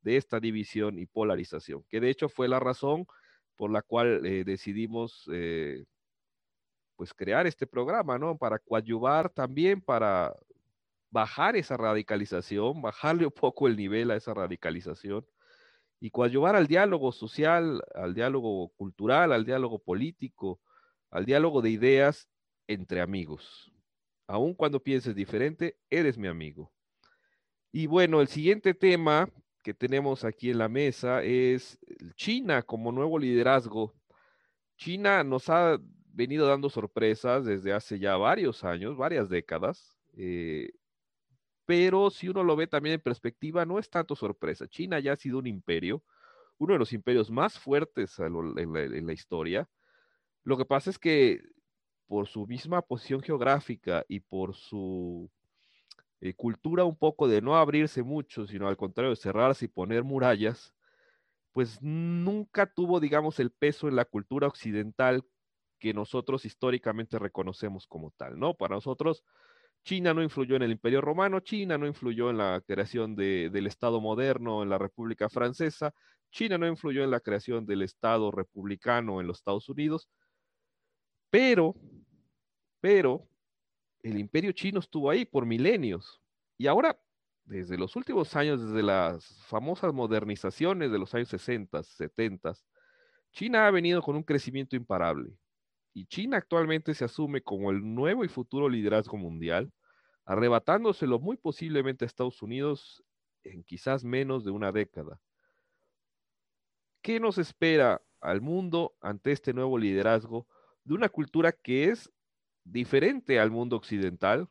de 0.00 0.16
esta 0.16 0.40
división 0.40 0.98
y 0.98 1.06
polarización, 1.06 1.84
que 1.88 2.00
de 2.00 2.10
hecho 2.10 2.28
fue 2.28 2.48
la 2.48 2.58
razón 2.58 3.06
por 3.56 3.70
la 3.70 3.82
cual 3.82 4.24
eh, 4.26 4.44
decidimos 4.44 5.28
eh, 5.32 5.84
pues 6.96 7.14
crear 7.14 7.46
este 7.46 7.66
programa, 7.66 8.18
¿no? 8.18 8.36
Para 8.36 8.58
coadyuvar 8.58 9.30
también, 9.30 9.80
para 9.80 10.34
bajar 11.10 11.56
esa 11.56 11.76
radicalización, 11.76 12.82
bajarle 12.82 13.26
un 13.26 13.32
poco 13.32 13.68
el 13.68 13.76
nivel 13.76 14.10
a 14.10 14.16
esa 14.16 14.34
radicalización 14.34 15.26
y 16.00 16.10
coadyuvar 16.10 16.56
al 16.56 16.66
diálogo 16.66 17.12
social, 17.12 17.82
al 17.94 18.14
diálogo 18.14 18.68
cultural, 18.76 19.32
al 19.32 19.44
diálogo 19.44 19.78
político, 19.78 20.60
al 21.10 21.24
diálogo 21.24 21.62
de 21.62 21.70
ideas 21.70 22.28
entre 22.66 23.00
amigos. 23.00 23.72
Aun 24.26 24.54
cuando 24.54 24.82
pienses 24.82 25.14
diferente, 25.14 25.78
eres 25.88 26.18
mi 26.18 26.28
amigo. 26.28 26.72
Y 27.72 27.86
bueno, 27.86 28.20
el 28.20 28.28
siguiente 28.28 28.74
tema 28.74 29.28
que 29.62 29.74
tenemos 29.74 30.24
aquí 30.24 30.50
en 30.50 30.58
la 30.58 30.68
mesa 30.68 31.22
es 31.22 31.78
China 32.14 32.62
como 32.62 32.92
nuevo 32.92 33.18
liderazgo. 33.18 33.94
China 34.76 35.24
nos 35.24 35.48
ha 35.48 35.78
venido 36.16 36.46
dando 36.46 36.70
sorpresas 36.70 37.44
desde 37.44 37.74
hace 37.74 37.98
ya 37.98 38.16
varios 38.16 38.64
años, 38.64 38.96
varias 38.96 39.28
décadas. 39.28 39.94
Eh, 40.16 40.72
pero 41.66 42.10
si 42.10 42.28
uno 42.28 42.42
lo 42.42 42.56
ve 42.56 42.66
también 42.66 42.94
en 42.94 43.00
perspectiva, 43.00 43.66
no 43.66 43.78
es 43.78 43.90
tanto 43.90 44.16
sorpresa. 44.16 44.66
China 44.66 44.98
ya 44.98 45.12
ha 45.12 45.16
sido 45.16 45.38
un 45.38 45.46
imperio, 45.46 46.02
uno 46.58 46.72
de 46.72 46.78
los 46.78 46.94
imperios 46.94 47.30
más 47.30 47.58
fuertes 47.58 48.18
en 48.18 49.06
la, 49.06 49.12
historia. 49.12 49.68
Lo 50.42 50.56
que 50.56 50.64
pasa 50.64 50.88
es 50.88 50.98
que 50.98 51.42
por 52.06 52.26
su 52.28 52.46
misma 52.46 52.80
posición 52.80 53.20
geográfica 53.20 54.04
y 54.08 54.20
por 54.20 54.54
su 54.54 55.30
eh, 56.20 56.32
cultura 56.32 56.84
un 56.84 56.96
poco 56.96 57.28
de 57.28 57.42
no 57.42 57.56
abrirse 57.56 58.02
mucho, 58.02 58.46
sino 58.46 58.68
al 58.68 58.78
contrario 58.78 59.10
de 59.10 59.16
cerrarse 59.16 59.66
y 59.66 59.68
poner 59.68 60.02
murallas, 60.02 60.72
pues 61.52 61.82
nunca 61.82 62.64
tuvo, 62.72 63.00
digamos, 63.00 63.38
el 63.38 63.50
peso 63.50 63.88
en 63.88 63.96
la 63.96 64.06
cultura 64.06 64.46
occidental 64.46 65.24
que 65.78 65.94
nosotros 65.94 66.44
históricamente 66.44 67.18
reconocemos 67.18 67.86
como 67.86 68.12
tal, 68.12 68.38
¿no? 68.38 68.54
Para 68.54 68.76
nosotros, 68.76 69.24
China 69.84 70.12
no 70.14 70.22
influyó 70.22 70.56
en 70.56 70.62
el 70.62 70.72
Imperio 70.72 71.00
Romano, 71.00 71.40
China 71.40 71.78
no 71.78 71.86
influyó 71.86 72.30
en 72.30 72.38
la 72.38 72.60
creación 72.66 73.14
del 73.14 73.66
Estado 73.68 74.00
moderno 74.00 74.62
en 74.62 74.68
la 74.68 74.78
República 74.78 75.28
Francesa, 75.28 75.94
China 76.30 76.58
no 76.58 76.66
influyó 76.66 77.04
en 77.04 77.10
la 77.12 77.20
creación 77.20 77.66
del 77.66 77.82
Estado 77.82 78.30
republicano 78.32 79.20
en 79.20 79.28
los 79.28 79.38
Estados 79.38 79.68
Unidos, 79.68 80.08
pero, 81.30 81.74
pero, 82.80 83.28
el 84.02 84.18
Imperio 84.18 84.52
chino 84.52 84.80
estuvo 84.80 85.10
ahí 85.10 85.24
por 85.24 85.46
milenios. 85.46 86.20
Y 86.58 86.66
ahora, 86.66 86.98
desde 87.44 87.78
los 87.78 87.94
últimos 87.96 88.34
años, 88.34 88.60
desde 88.60 88.82
las 88.82 89.24
famosas 89.46 89.92
modernizaciones 89.92 90.90
de 90.90 90.98
los 90.98 91.14
años 91.14 91.28
60, 91.28 91.82
70, 91.82 92.54
China 93.32 93.66
ha 93.66 93.70
venido 93.70 94.02
con 94.02 94.16
un 94.16 94.22
crecimiento 94.22 94.76
imparable 94.76 95.36
y 95.96 96.04
China 96.04 96.36
actualmente 96.36 96.92
se 96.92 97.06
asume 97.06 97.40
como 97.40 97.70
el 97.70 97.80
nuevo 97.82 98.22
y 98.22 98.28
futuro 98.28 98.68
liderazgo 98.68 99.16
mundial, 99.16 99.72
arrebatándoselo 100.26 101.18
muy 101.18 101.38
posiblemente 101.38 102.04
a 102.04 102.06
Estados 102.06 102.42
Unidos 102.42 103.02
en 103.44 103.64
quizás 103.64 104.04
menos 104.04 104.44
de 104.44 104.50
una 104.50 104.72
década. 104.72 105.18
¿Qué 107.00 107.18
nos 107.18 107.38
espera 107.38 108.02
al 108.20 108.42
mundo 108.42 108.94
ante 109.00 109.32
este 109.32 109.54
nuevo 109.54 109.78
liderazgo 109.78 110.46
de 110.84 110.92
una 110.92 111.08
cultura 111.08 111.50
que 111.50 111.84
es 111.84 112.12
diferente 112.62 113.40
al 113.40 113.50
mundo 113.50 113.74
occidental, 113.76 114.50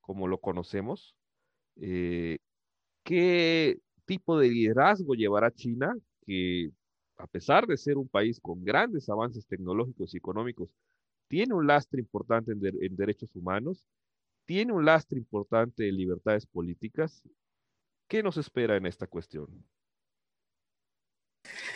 como 0.00 0.26
lo 0.26 0.40
conocemos? 0.40 1.14
Eh, 1.76 2.38
¿Qué 3.04 3.80
tipo 4.06 4.38
de 4.38 4.48
liderazgo 4.48 5.12
llevará 5.12 5.50
China, 5.50 5.94
que 6.24 6.70
a 7.18 7.26
pesar 7.26 7.66
de 7.66 7.76
ser 7.76 7.98
un 7.98 8.08
país 8.08 8.40
con 8.40 8.64
grandes 8.64 9.10
avances 9.10 9.46
tecnológicos 9.46 10.14
y 10.14 10.16
económicos, 10.16 10.70
tiene 11.28 11.54
un 11.54 11.66
lastre 11.66 12.00
importante 12.00 12.52
en, 12.52 12.96
derechos 12.96 13.34
humanos, 13.34 13.86
tiene 14.44 14.72
un 14.72 14.84
lastre 14.84 15.18
importante 15.18 15.88
en 15.88 15.96
libertades 15.96 16.46
políticas. 16.46 17.22
¿Qué 18.08 18.22
nos 18.22 18.36
espera 18.36 18.76
en 18.76 18.86
esta 18.86 19.06
cuestión? 19.06 19.48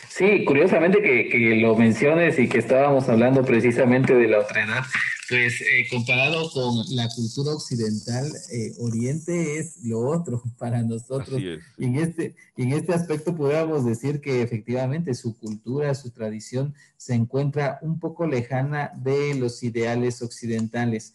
Sí, 0.09 0.45
curiosamente 0.45 1.00
que, 1.02 1.57
lo 1.57 1.76
menciones 1.76 2.38
y 2.38 2.49
que 2.49 2.59
estábamos 2.59 3.09
hablando 3.09 3.45
precisamente 3.45 4.14
de 4.14 4.28
la 4.28 4.40
otredad, 4.40 4.85
pues 5.30 5.60
eh, 5.60 5.87
comparado 5.88 6.50
con 6.50 6.84
la 6.90 7.08
cultura 7.08 7.52
occidental, 7.52 8.30
eh, 8.50 8.75
Oriente 8.80 9.58
es 9.58 9.76
lo 9.84 10.00
otro 10.00 10.42
para 10.58 10.82
nosotros. 10.82 11.40
Y 11.78 11.84
en 11.84 11.96
este, 11.96 12.34
en 12.56 12.72
este 12.72 12.92
aspecto 12.92 13.37
podríamos 13.37 13.84
decir 13.84 14.20
que 14.20 14.42
efectivamente 14.42 15.14
su 15.14 15.38
cultura, 15.38 15.94
su 15.94 16.10
tradición 16.10 16.75
se 16.96 17.14
encuentra 17.14 17.78
un 17.80 18.00
poco 18.00 18.26
lejana 18.26 18.90
de 18.96 19.34
los 19.37 19.62
ideales 19.62 20.20
occidentales. 20.20 21.14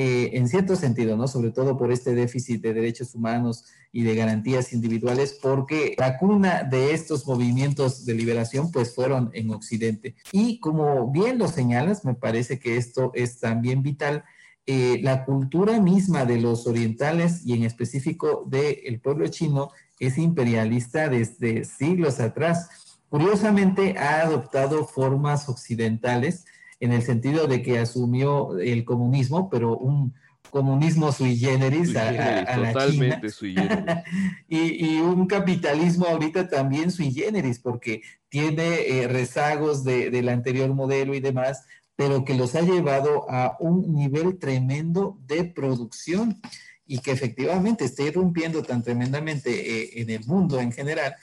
Eh, 0.00 0.38
en 0.38 0.46
cierto 0.46 0.76
sentido, 0.76 1.16
¿no? 1.16 1.26
Sobre 1.26 1.50
todo 1.50 1.76
por 1.76 1.90
este 1.90 2.14
déficit 2.14 2.62
de 2.62 2.72
derechos 2.72 3.16
humanos 3.16 3.64
y 3.90 4.04
de 4.04 4.14
garantías 4.14 4.72
individuales, 4.72 5.36
porque 5.42 5.96
la 5.98 6.18
cuna 6.18 6.62
de 6.62 6.94
estos 6.94 7.26
movimientos 7.26 8.04
de 8.04 8.14
liberación, 8.14 8.70
pues 8.70 8.94
fueron 8.94 9.28
en 9.32 9.50
Occidente. 9.50 10.14
Y 10.30 10.60
como 10.60 11.10
bien 11.10 11.36
lo 11.36 11.48
señalas, 11.48 12.04
me 12.04 12.14
parece 12.14 12.60
que 12.60 12.76
esto 12.76 13.10
es 13.12 13.40
también 13.40 13.82
vital. 13.82 14.22
Eh, 14.66 15.00
la 15.02 15.24
cultura 15.24 15.80
misma 15.80 16.24
de 16.24 16.40
los 16.40 16.68
orientales 16.68 17.44
y 17.44 17.54
en 17.54 17.64
específico 17.64 18.46
del 18.46 19.00
pueblo 19.00 19.26
chino 19.26 19.72
es 19.98 20.16
imperialista 20.16 21.08
desde 21.08 21.64
siglos 21.64 22.20
atrás. 22.20 22.68
Curiosamente, 23.08 23.98
ha 23.98 24.20
adoptado 24.20 24.86
formas 24.86 25.48
occidentales 25.48 26.44
en 26.80 26.92
el 26.92 27.02
sentido 27.02 27.46
de 27.46 27.62
que 27.62 27.78
asumió 27.78 28.58
el 28.58 28.84
comunismo, 28.84 29.48
pero 29.50 29.76
un 29.76 30.14
comunismo 30.50 31.12
sui 31.12 31.36
generis, 31.36 31.94
a, 31.96 32.12
la 32.12 32.88
China. 32.88 33.20
Sui 33.28 33.54
generis. 33.54 34.04
y, 34.48 34.98
un 34.98 35.26
capitalismo 35.26 36.06
ahorita 36.06 36.48
también 36.48 36.90
sui 36.90 37.12
generis, 37.12 37.58
porque 37.58 38.02
tiene 38.28 38.80
eh, 38.88 39.08
rezagos 39.08 39.84
del 39.84 40.28
anterior 40.28 40.72
modelo 40.74 41.14
y 41.14 41.20
demás, 41.20 41.64
pero 41.96 42.24
que 42.24 42.34
los 42.34 42.54
ha 42.54 42.62
llevado 42.62 43.28
a 43.30 43.56
un 43.60 43.94
nivel 43.94 44.38
tremendo 44.38 45.18
de 45.26 45.44
producción 45.44 46.40
y 46.86 47.00
que 47.00 47.10
efectivamente 47.10 47.84
está 47.84 48.04
irrumpiendo 48.04 48.62
tan 48.62 48.82
tremendamente 48.82 49.50
eh, 49.50 50.00
en 50.00 50.10
el 50.10 50.24
mundo 50.24 50.60
en 50.60 50.72
general 50.72 51.14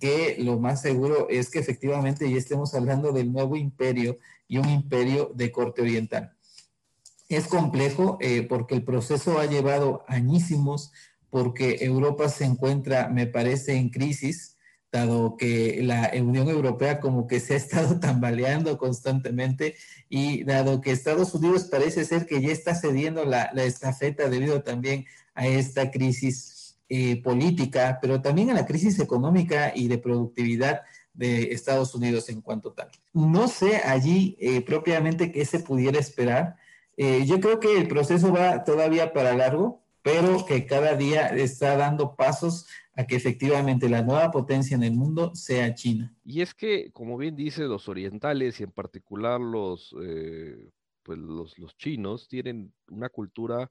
que 0.00 0.36
lo 0.38 0.58
más 0.58 0.82
seguro 0.82 1.28
es 1.30 1.48
que 1.48 1.60
efectivamente 1.60 2.30
ya 2.30 2.36
estemos 2.36 2.74
hablando 2.74 3.10
del 3.12 3.32
nuevo 3.32 3.56
imperio 3.56 4.18
y 4.54 4.58
un 4.58 4.68
imperio 4.68 5.32
de 5.34 5.50
corte 5.50 5.82
oriental. 5.82 6.32
Es 7.28 7.48
complejo 7.48 8.18
eh, 8.20 8.42
porque 8.48 8.76
el 8.76 8.84
proceso 8.84 9.40
ha 9.40 9.46
llevado 9.46 10.04
añísimos, 10.06 10.92
porque 11.28 11.78
Europa 11.80 12.28
se 12.28 12.44
encuentra, 12.44 13.08
me 13.08 13.26
parece, 13.26 13.74
en 13.74 13.88
crisis, 13.88 14.56
dado 14.92 15.36
que 15.36 15.80
la 15.82 16.12
Unión 16.14 16.48
Europea 16.48 17.00
como 17.00 17.26
que 17.26 17.40
se 17.40 17.54
ha 17.54 17.56
estado 17.64 17.98
tambaleando 17.98 18.78
constantemente 18.78 19.74
y 20.08 20.44
dado 20.44 20.80
que 20.80 20.92
Estados 20.92 21.34
Unidos 21.34 21.64
parece 21.64 22.04
ser 22.04 22.24
que 22.24 22.40
ya 22.40 22.52
está 22.52 22.76
cediendo 22.76 23.24
la, 23.24 23.50
la 23.54 23.64
estafeta 23.64 24.28
debido 24.28 24.62
también 24.62 25.04
a 25.34 25.48
esta 25.48 25.90
crisis 25.90 26.78
eh, 26.88 27.20
política, 27.24 27.98
pero 28.00 28.22
también 28.22 28.50
a 28.50 28.54
la 28.54 28.66
crisis 28.66 29.00
económica 29.00 29.72
y 29.74 29.88
de 29.88 29.98
productividad 29.98 30.82
de 31.14 31.52
Estados 31.52 31.94
Unidos 31.94 32.28
en 32.28 32.42
cuanto 32.42 32.72
tal. 32.72 32.90
No 33.12 33.48
sé 33.48 33.76
allí 33.76 34.36
eh, 34.40 34.60
propiamente 34.60 35.32
qué 35.32 35.44
se 35.44 35.60
pudiera 35.60 35.98
esperar. 35.98 36.56
Eh, 36.96 37.24
yo 37.26 37.40
creo 37.40 37.60
que 37.60 37.78
el 37.78 37.88
proceso 37.88 38.32
va 38.32 38.64
todavía 38.64 39.12
para 39.12 39.34
largo, 39.34 39.82
pero 40.02 40.44
que 40.44 40.66
cada 40.66 40.96
día 40.96 41.28
está 41.28 41.76
dando 41.76 42.14
pasos 42.14 42.66
a 42.96 43.06
que 43.06 43.16
efectivamente 43.16 43.88
la 43.88 44.02
nueva 44.02 44.30
potencia 44.30 44.74
en 44.74 44.82
el 44.82 44.92
mundo 44.92 45.34
sea 45.34 45.74
China. 45.74 46.14
Y 46.24 46.42
es 46.42 46.52
que, 46.54 46.92
como 46.92 47.16
bien 47.16 47.34
dice, 47.34 47.62
los 47.62 47.88
orientales 47.88 48.60
y 48.60 48.64
en 48.64 48.70
particular 48.70 49.40
los, 49.40 49.94
eh, 50.02 50.70
pues 51.02 51.18
los, 51.18 51.58
los 51.58 51.76
chinos 51.76 52.28
tienen 52.28 52.72
una 52.88 53.08
cultura 53.08 53.70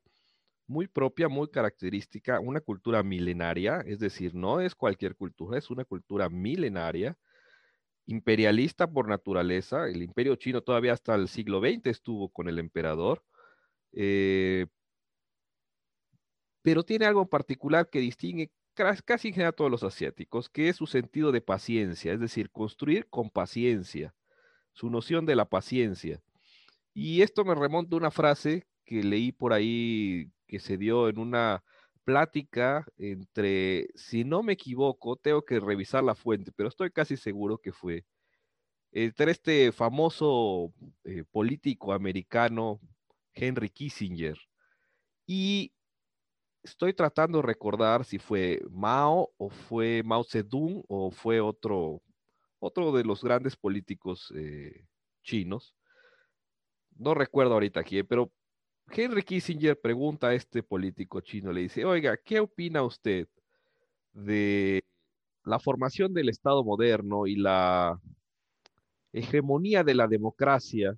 muy 0.65 0.87
propia, 0.87 1.27
muy 1.27 1.49
característica, 1.49 2.39
una 2.39 2.61
cultura 2.61 3.03
milenaria, 3.03 3.81
es 3.85 3.99
decir, 3.99 4.33
no 4.33 4.61
es 4.61 4.75
cualquier 4.75 5.15
cultura, 5.15 5.57
es 5.57 5.69
una 5.69 5.85
cultura 5.85 6.29
milenaria 6.29 7.17
imperialista 8.05 8.89
por 8.89 9.07
naturaleza. 9.07 9.87
El 9.87 10.01
imperio 10.01 10.35
chino 10.35 10.61
todavía 10.61 10.93
hasta 10.93 11.15
el 11.15 11.27
siglo 11.27 11.59
XX 11.59 11.87
estuvo 11.87 12.29
con 12.29 12.47
el 12.47 12.59
emperador. 12.59 13.23
Eh, 13.91 14.67
pero 16.61 16.83
tiene 16.83 17.05
algo 17.05 17.21
en 17.21 17.27
particular 17.27 17.89
que 17.89 17.99
distingue 17.99 18.51
casi 18.73 19.27
en 19.27 19.33
general 19.33 19.49
a 19.49 19.55
todos 19.55 19.69
los 19.69 19.83
asiáticos, 19.83 20.49
que 20.49 20.69
es 20.69 20.77
su 20.77 20.87
sentido 20.87 21.31
de 21.31 21.41
paciencia, 21.41 22.13
es 22.13 22.19
decir, 22.19 22.49
construir 22.49 23.07
con 23.07 23.29
paciencia, 23.29 24.15
su 24.71 24.89
noción 24.89 25.25
de 25.25 25.35
la 25.35 25.45
paciencia. 25.45 26.21
Y 26.93 27.21
esto 27.21 27.45
me 27.45 27.55
remonta 27.55 27.95
a 27.95 27.99
una 27.99 28.11
frase 28.11 28.65
que 28.85 29.03
leí 29.03 29.31
por 29.31 29.53
ahí 29.53 30.31
que 30.47 30.59
se 30.59 30.77
dio 30.77 31.09
en 31.09 31.19
una 31.19 31.63
plática 32.03 32.85
entre, 32.97 33.87
si 33.95 34.23
no 34.23 34.43
me 34.43 34.53
equivoco, 34.53 35.15
tengo 35.15 35.43
que 35.43 35.59
revisar 35.59 36.03
la 36.03 36.15
fuente, 36.15 36.51
pero 36.55 36.69
estoy 36.69 36.91
casi 36.91 37.17
seguro 37.17 37.57
que 37.57 37.71
fue 37.71 38.05
entre 38.91 39.31
este 39.31 39.71
famoso 39.71 40.73
eh, 41.03 41.23
político 41.31 41.93
americano 41.93 42.79
Henry 43.33 43.69
Kissinger. 43.69 44.37
Y 45.25 45.73
estoy 46.63 46.93
tratando 46.93 47.39
de 47.39 47.47
recordar 47.47 48.05
si 48.05 48.19
fue 48.19 48.61
Mao 48.69 49.31
o 49.37 49.49
fue 49.49 50.03
Mao 50.03 50.23
Zedong 50.23 50.83
o 50.87 51.11
fue 51.11 51.41
otro, 51.41 52.01
otro 52.59 52.91
de 52.91 53.03
los 53.03 53.23
grandes 53.23 53.55
políticos 53.55 54.31
eh, 54.35 54.85
chinos. 55.23 55.75
No 56.95 57.15
recuerdo 57.15 57.53
ahorita 57.53 57.79
aquí, 57.79 58.03
pero 58.03 58.31
Henry 58.89 59.23
Kissinger 59.23 59.79
pregunta 59.79 60.27
a 60.27 60.33
este 60.33 60.63
político 60.63 61.21
chino, 61.21 61.51
le 61.51 61.61
dice, 61.61 61.85
oiga, 61.85 62.17
¿qué 62.17 62.39
opina 62.39 62.83
usted 62.83 63.27
de 64.13 64.83
la 65.45 65.59
formación 65.59 66.13
del 66.13 66.29
Estado 66.29 66.63
moderno 66.63 67.27
y 67.27 67.35
la 67.35 67.99
hegemonía 69.11 69.83
de 69.83 69.95
la 69.95 70.07
democracia 70.07 70.97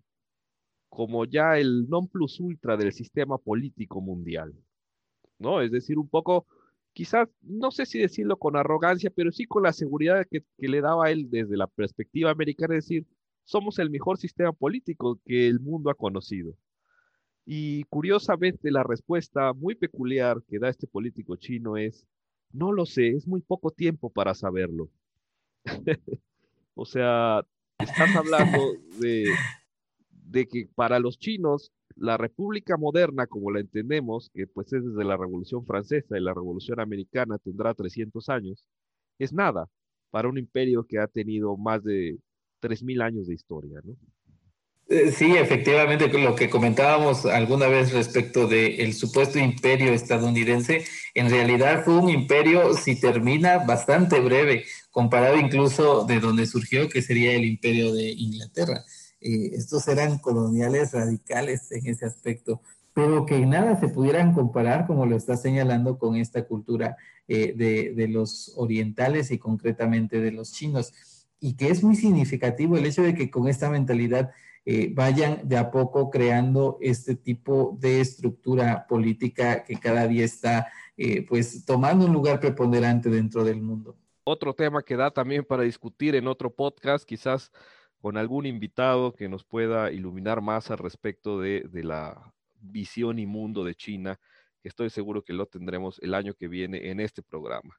como 0.90 1.26
ya 1.26 1.58
el 1.58 1.90
non 1.90 2.08
plus 2.08 2.40
ultra 2.40 2.78
del 2.78 2.94
sistema 2.94 3.38
político 3.38 4.02
mundial? 4.02 4.54
¿No? 5.40 5.62
Es 5.62 5.72
decir, 5.72 5.98
un 5.98 6.10
poco, 6.10 6.48
quizás, 6.94 7.30
no 7.42 7.72
sé 7.72 7.86
si 7.86 8.00
decirlo 8.00 8.38
con 8.38 8.56
arrogancia, 8.56 9.12
pero 9.16 9.32
sí 9.32 9.46
con 9.46 9.64
la 9.64 9.74
seguridad 9.74 10.26
que, 10.30 10.44
que 10.58 10.68
le 10.68 10.82
daba 10.82 11.12
él 11.12 11.30
desde 11.30 11.58
la 11.58 11.68
perspectiva 11.68 12.32
americana, 12.32 12.76
es 12.78 12.86
decir, 12.86 13.06
somos 13.46 13.80
el 13.80 13.90
mejor 13.90 14.18
sistema 14.18 14.52
político 14.54 15.20
que 15.26 15.48
el 15.48 15.60
mundo 15.60 15.90
ha 15.90 15.96
conocido. 15.96 16.56
Y 17.46 17.84
curiosamente 17.86 18.72
la 18.72 18.84
respuesta 18.84 19.54
muy 19.54 19.76
peculiar 19.76 20.42
que 20.48 20.60
da 20.60 20.70
este 20.70 20.88
político 20.88 21.36
chino 21.36 21.78
es, 21.78 22.08
no 22.52 22.72
lo 22.72 22.86
sé, 22.86 23.10
es 23.10 23.28
muy 23.28 23.42
poco 23.42 23.72
tiempo 23.72 24.10
para 24.10 24.34
saberlo. 24.34 24.90
o 26.74 26.86
sea, 26.86 27.46
estás 27.80 28.16
hablando 28.16 28.74
de, 29.00 29.26
de 30.10 30.48
que 30.48 30.68
para 30.76 31.00
los 31.00 31.20
chinos 31.20 31.72
la 31.96 32.18
República 32.18 32.78
moderna, 32.78 33.26
como 33.28 33.52
la 33.52 33.62
entendemos, 33.62 34.30
que 34.34 34.48
pues 34.48 34.74
es 34.74 34.84
desde 34.84 35.06
la 35.06 35.16
Revolución 35.16 35.66
Francesa 35.66 36.18
y 36.18 36.22
la 36.22 36.34
Revolución 36.34 36.80
Americana 36.80 37.38
tendrá 37.38 37.74
300 37.74 38.28
años, 38.30 38.68
es 39.18 39.32
nada 39.32 39.70
para 40.10 40.28
un 40.28 40.38
imperio 40.38 40.86
que 40.86 41.00
ha 41.00 41.08
tenido 41.08 41.56
más 41.58 41.84
de 41.84 42.18
3.000 42.62 43.02
años 43.02 43.28
de 43.28 43.34
historia, 43.34 43.80
¿no? 43.84 43.96
Eh, 44.88 45.12
sí, 45.12 45.36
efectivamente, 45.36 46.08
lo 46.10 46.36
que 46.36 46.50
comentábamos 46.50 47.26
alguna 47.26 47.68
vez 47.68 47.92
respecto 47.92 48.48
del 48.48 48.94
supuesto 48.94 49.40
imperio 49.40 49.92
estadounidense, 49.94 50.86
en 51.16 51.30
realidad 51.32 51.84
fue 51.84 51.98
un 51.98 52.10
imperio, 52.10 52.76
si 52.76 53.00
termina, 53.00 53.58
bastante 53.60 54.20
breve, 54.20 54.66
comparado 54.92 55.38
incluso 55.38 56.06
de 56.06 56.20
donde 56.20 56.46
surgió, 56.46 56.88
que 56.88 57.02
sería 57.02 57.34
el 57.34 57.46
imperio 57.46 57.94
de 57.94 58.12
Inglaterra. 58.12 58.84
Eh, 59.22 59.52
estos 59.54 59.88
eran 59.88 60.20
coloniales 60.20 60.92
radicales 60.92 61.72
en 61.72 61.88
ese 61.88 62.06
aspecto, 62.06 62.62
pero 62.94 63.26
que 63.26 63.44
nada 63.44 63.80
se 63.80 63.88
pudieran 63.88 64.34
comparar, 64.34 64.86
como 64.86 65.08
lo 65.08 65.18
está 65.18 65.36
señalando, 65.36 65.98
con 65.98 66.16
esta 66.16 66.46
cultura 66.46 66.96
eh, 67.28 67.54
de, 67.56 67.94
de 67.96 68.08
los 68.08 68.54
orientales 68.56 69.32
y 69.32 69.40
concretamente 69.40 70.22
de 70.22 70.32
los 70.32 70.54
chinos. 70.54 70.94
Y 71.40 71.56
que 71.56 71.70
es 71.70 71.84
muy 71.84 71.96
significativo 71.96 72.78
el 72.78 72.86
hecho 72.86 73.02
de 73.02 73.16
que 73.16 73.32
con 73.32 73.48
esta 73.48 73.70
mentalidad 73.72 74.32
eh, 74.66 74.92
vayan 74.94 75.48
de 75.48 75.58
a 75.58 75.70
poco 75.70 76.10
creando 76.10 76.78
este 76.82 77.16
tipo 77.16 77.78
de 77.80 78.02
estructura 78.02 78.88
política 78.88 79.64
que 79.64 79.80
cada 79.80 80.08
día 80.08 80.26
está 80.26 80.72
eh, 80.98 81.24
pues 81.28 81.66
tomando 81.66 82.08
un 82.08 82.14
lugar 82.14 82.40
preponderante 82.40 83.10
dentro 83.10 83.44
del 83.44 83.62
mundo. 83.62 83.96
Otro 84.24 84.56
tema 84.56 84.82
que 84.82 84.96
da 84.96 85.12
también 85.12 85.46
para 85.46 85.62
discutir 85.62 86.16
en 86.16 86.28
otro 86.28 86.50
podcast, 86.50 87.06
quizás 87.06 87.52
con 88.00 88.18
algún 88.18 88.48
invitado 88.48 89.14
que 89.14 89.30
nos 89.30 89.44
pueda 89.44 89.92
iluminar 89.92 90.42
más 90.42 90.72
al 90.72 90.80
respecto 90.80 91.40
de, 91.40 91.62
de 91.70 91.84
la 91.84 92.34
visión 92.60 93.20
y 93.20 93.28
mundo 93.28 93.64
de 93.64 93.76
China, 93.76 94.20
que 94.64 94.70
estoy 94.70 94.90
seguro 94.90 95.24
que 95.24 95.34
lo 95.34 95.46
tendremos 95.46 96.00
el 96.02 96.16
año 96.16 96.34
que 96.34 96.48
viene 96.48 96.90
en 96.90 97.00
este 97.00 97.22
programa. 97.22 97.78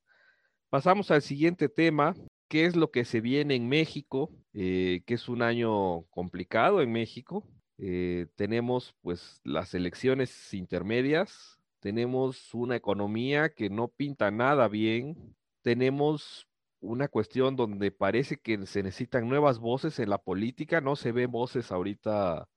Pasamos 0.70 1.11
al 1.11 1.22
siguiente 1.22 1.68
tema, 1.68 2.14
qué 2.49 2.64
es 2.64 2.77
lo 2.77 2.92
que 2.92 3.05
se 3.05 3.20
viene 3.20 3.57
en 3.57 3.68
México, 3.68 4.31
eh, 4.59 5.03
que 5.05 5.14
es 5.14 5.29
un 5.29 5.42
año 5.42 6.05
complicado 6.05 6.81
en 6.81 6.90
México. 6.90 7.47
Eh, 7.77 8.27
tenemos 8.37 8.97
pues 9.03 9.38
las 9.45 9.75
elecciones 9.75 10.55
intermedias, 10.55 11.61
tenemos 11.81 12.55
una 12.55 12.75
economía 12.75 13.51
que 13.51 13.69
no 13.69 13.88
pinta 13.88 14.31
nada 14.31 14.66
bien, 14.69 15.37
tenemos 15.61 16.49
una 16.81 17.09
cuestión 17.09 17.55
donde 17.55 17.90
parece 17.90 18.38
que 18.38 18.64
se 18.64 18.83
necesitan 18.83 19.29
nuevas 19.29 19.59
voces 19.59 19.99
en 19.99 20.09
la 20.09 20.16
política, 20.16 20.81
no 20.81 20.97
se 20.97 21.12
ven 21.12 21.31
voces 21.31 21.71
ahorita 21.71 22.49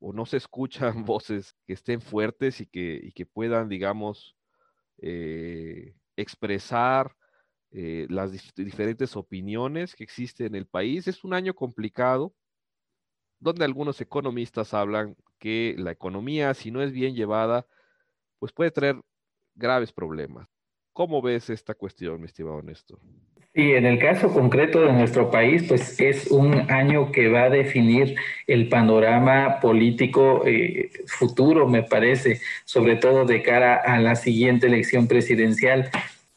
o 0.00 0.12
no 0.12 0.26
se 0.26 0.38
escuchan 0.38 1.04
voces 1.04 1.54
que 1.68 1.74
estén 1.74 2.00
fuertes 2.00 2.60
y 2.60 2.66
que, 2.66 2.98
y 3.00 3.12
que 3.12 3.26
puedan, 3.26 3.68
digamos, 3.68 4.36
eh, 4.98 5.94
expresar 6.16 7.14
eh, 7.76 8.06
las 8.08 8.30
diferentes 8.54 9.16
opiniones 9.16 9.96
que 9.96 10.04
existen 10.04 10.46
en 10.46 10.54
el 10.54 10.66
país. 10.66 11.08
Es 11.08 11.24
un 11.24 11.34
año 11.34 11.54
complicado, 11.54 12.32
donde 13.40 13.64
algunos 13.64 14.00
economistas 14.00 14.72
hablan 14.74 15.16
que 15.40 15.74
la 15.76 15.90
economía, 15.90 16.54
si 16.54 16.70
no 16.70 16.82
es 16.82 16.92
bien 16.92 17.16
llevada, 17.16 17.66
pues 18.38 18.52
puede 18.52 18.70
traer 18.70 19.00
graves 19.56 19.92
problemas. 19.92 20.48
¿Cómo 20.92 21.20
ves 21.20 21.50
esta 21.50 21.74
cuestión, 21.74 22.20
mi 22.20 22.26
estimado 22.26 22.62
Néstor? 22.62 23.00
Sí, 23.52 23.72
en 23.72 23.86
el 23.86 23.98
caso 23.98 24.32
concreto 24.32 24.82
de 24.82 24.92
nuestro 24.92 25.32
país, 25.32 25.64
pues 25.66 25.98
es 26.00 26.30
un 26.30 26.70
año 26.70 27.10
que 27.10 27.28
va 27.28 27.44
a 27.44 27.50
definir 27.50 28.14
el 28.46 28.68
panorama 28.68 29.58
político 29.60 30.46
eh, 30.46 30.90
futuro, 31.06 31.66
me 31.66 31.82
parece, 31.82 32.40
sobre 32.64 32.94
todo 32.96 33.24
de 33.24 33.42
cara 33.42 33.76
a 33.76 34.00
la 34.00 34.14
siguiente 34.14 34.68
elección 34.68 35.08
presidencial 35.08 35.90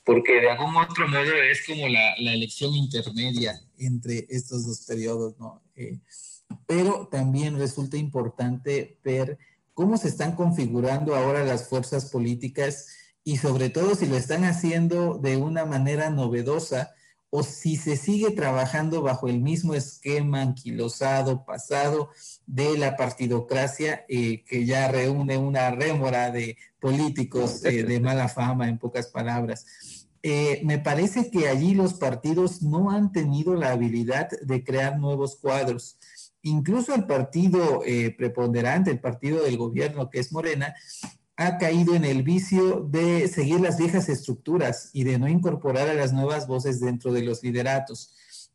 porque 0.08 0.39
de 0.39 0.50
algún 0.50 0.74
otro 0.78 1.06
modo 1.10 1.34
es 1.52 1.65
como 1.65 1.89
la, 1.89 2.15
elección 2.15 2.74
intermedia 2.74 3.60
entre 3.78 4.26
estos 4.30 4.65
dos 4.65 4.86
periodos, 4.88 5.38
¿no? 5.38 5.62
Eh, 5.76 6.00
pero 6.65 7.10
también 7.12 7.60
resulta 7.60 7.98
importante 7.98 8.98
ver 9.04 9.38
cómo 9.74 9.98
se 9.98 10.08
están 10.08 10.34
configurando 10.34 11.13
ahora 11.13 11.43
las 11.43 11.67
fuerzas 11.67 12.06
políticas 12.06 12.88
y 13.26 13.36
sobre 13.36 13.70
todo 13.70 13.96
si 13.96 14.06
lo 14.06 14.15
están 14.15 14.46
haciendo 14.46 15.17
de 15.17 15.36
una 15.36 15.65
manera 15.65 16.10
novedosa 16.10 16.93
o 17.30 17.43
si 17.43 17.76
se 17.76 17.98
sigue 17.98 18.32
trabajando 18.32 19.02
bajo 19.02 19.28
el 19.28 19.41
mismo 19.41 19.74
esquema 19.74 20.41
anquilosado, 20.41 21.43
pasado 21.43 22.12
de 22.46 22.78
la 22.78 22.96
partidocracia, 22.96 24.06
eh, 24.08 24.46
que 24.46 24.65
ya 24.65 24.88
reúne 24.88 25.38
una 25.38 25.70
rémora 25.72 26.32
de 26.32 26.58
políticos 26.80 27.65
eh, 27.65 27.84
de 27.84 28.00
mala 28.00 28.30
fama, 28.30 28.70
en 28.70 28.78
pocas 28.78 29.08
palabras. 29.08 29.65
Eh, 30.23 30.62
me 30.63 30.80
parece 30.80 31.30
que 31.30 31.47
allí 31.47 31.73
los 31.73 31.93
partidos 31.93 32.62
no 32.62 32.91
han 32.91 33.12
tenido 33.12 33.56
la 33.56 33.71
habilidad 33.71 34.30
de 34.41 34.63
crear 34.63 34.99
nuevos 34.99 35.36
cuadros. 35.36 35.97
Incluso 36.41 36.95
el 36.95 37.06
partido 37.06 37.82
eh, 37.86 38.15
preponderante, 38.17 38.91
el 38.91 38.99
partido 38.99 39.43
del 39.43 39.58
gobierno, 39.58 40.10
que 40.10 40.19
es 40.19 40.32
Morena, 40.32 40.73
ha 41.36 41.58
caído 41.58 41.93
en 41.93 42.06
el 42.06 42.23
vicio 42.23 42.82
de 42.89 43.27
seguir 43.27 43.60
las 43.60 43.77
viejas 43.77 44.10
estructuras 44.10 44.89
y 44.93 45.03
de 45.03 45.19
no 45.19 45.27
incorporar 45.27 45.88
a 45.88 45.93
las 45.93 46.13
nuevas 46.13 46.47
voces 46.47 46.80
dentro 46.80 47.13
de 47.13 47.21
los 47.21 47.43
lideratos. 47.43 48.13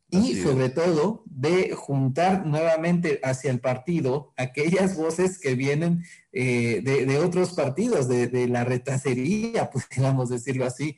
Y 0.09 0.35
sobre 0.35 0.69
todo 0.69 1.23
de 1.25 1.73
juntar 1.73 2.45
nuevamente 2.45 3.19
hacia 3.23 3.49
el 3.49 3.59
partido 3.59 4.31
aquellas 4.37 4.95
voces 4.95 5.39
que 5.39 5.55
vienen 5.55 6.03
eh, 6.31 6.81
de, 6.83 7.17
otros 7.17 7.53
partidos, 7.53 8.07
de, 8.07 8.27
de 8.27 8.47
la 8.47 8.63
retacería, 8.63 9.69
pues 9.71 9.87
digamos 9.89 10.29
decirlo 10.29 10.65
así 10.65 10.97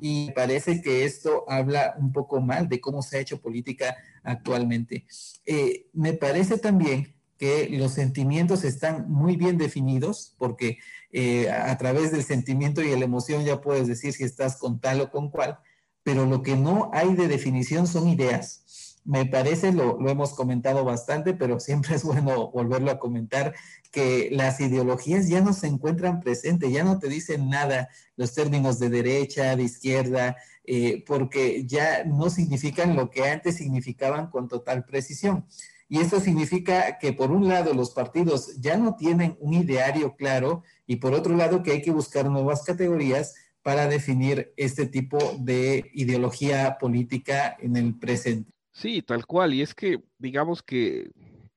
y 0.00 0.30
parece 0.32 0.80
que 0.82 1.04
esto 1.04 1.44
habla 1.48 1.94
un 1.98 2.12
poco 2.12 2.40
mal 2.40 2.68
de 2.68 2.80
cómo 2.80 3.02
se 3.02 3.16
ha 3.16 3.20
hecho 3.20 3.40
política 3.40 3.96
actualmente. 4.22 5.04
Eh, 5.46 5.86
me 5.92 6.12
parece 6.12 6.58
también 6.58 7.14
que 7.38 7.70
los 7.70 7.92
sentimientos 7.92 8.64
están 8.64 9.10
muy 9.10 9.36
bien 9.36 9.56
definidos, 9.56 10.34
porque 10.36 10.78
eh, 11.10 11.50
a 11.50 11.76
través 11.78 12.12
del 12.12 12.22
sentimiento 12.22 12.82
y 12.82 12.90
la 12.90 13.04
emoción 13.04 13.44
ya 13.44 13.60
puedes 13.60 13.86
decir 13.88 14.12
si 14.12 14.24
estás 14.24 14.56
con 14.56 14.78
tal 14.78 15.00
o 15.00 15.10
con 15.10 15.30
cual, 15.30 15.58
pero 16.02 16.26
lo 16.26 16.42
que 16.42 16.56
no 16.56 16.90
hay 16.92 17.14
de 17.14 17.28
definición 17.28 17.86
son 17.86 18.08
ideas. 18.08 18.59
Me 19.04 19.26
parece, 19.26 19.72
lo, 19.72 19.98
hemos 20.08 20.34
comentado 20.34 20.84
bastante, 20.84 21.34
pero 21.34 21.58
siempre 21.60 21.96
es 21.96 22.04
bueno 22.04 22.50
volverlo 22.50 22.90
a 22.90 22.98
comentar, 22.98 23.54
que 23.90 24.28
las 24.30 24.60
ideologías 24.60 25.28
ya 25.28 25.40
no 25.40 25.52
se 25.52 25.66
encuentran 25.66 26.20
presentes, 26.20 26.72
ya 26.72 26.84
no 26.84 26.98
te 26.98 27.08
dicen 27.08 27.48
nada 27.48 27.88
los 28.16 28.34
términos 28.34 28.78
de 28.78 28.90
derecha, 28.90 29.56
de 29.56 29.64
izquierda, 29.64 30.36
eh, 30.64 31.02
porque 31.06 31.66
ya 31.66 32.04
no 32.04 32.30
significan 32.30 32.94
lo 32.94 33.10
que 33.10 33.28
antes 33.28 33.56
significaban 33.56 34.28
con 34.30 34.48
total 34.48 34.84
precisión. 34.84 35.46
Y 35.88 35.98
esto 35.98 36.20
significa 36.20 36.98
que 36.98 37.12
por 37.12 37.32
un 37.32 37.48
lado 37.48 37.74
los 37.74 37.90
partidos 37.90 38.60
ya 38.60 38.76
no 38.76 38.94
tienen 38.94 39.36
un 39.40 39.54
ideario 39.54 40.14
claro 40.14 40.62
y 40.86 40.96
por 40.96 41.14
otro 41.14 41.36
lado 41.36 41.64
que 41.64 41.72
hay 41.72 41.82
que 41.82 41.90
buscar 41.90 42.30
nuevas 42.30 42.62
categorías 42.62 43.34
para 43.62 43.88
definir 43.88 44.52
este 44.56 44.86
tipo 44.86 45.18
de 45.40 45.90
ideología 45.92 46.78
política 46.78 47.56
en 47.58 47.76
el 47.76 47.98
presente. 47.98 48.52
Sí, 48.80 49.02
tal 49.02 49.26
cual. 49.26 49.54
Y 49.54 49.62
es 49.62 49.74
que 49.74 50.02
digamos 50.18 50.62
que 50.62 51.10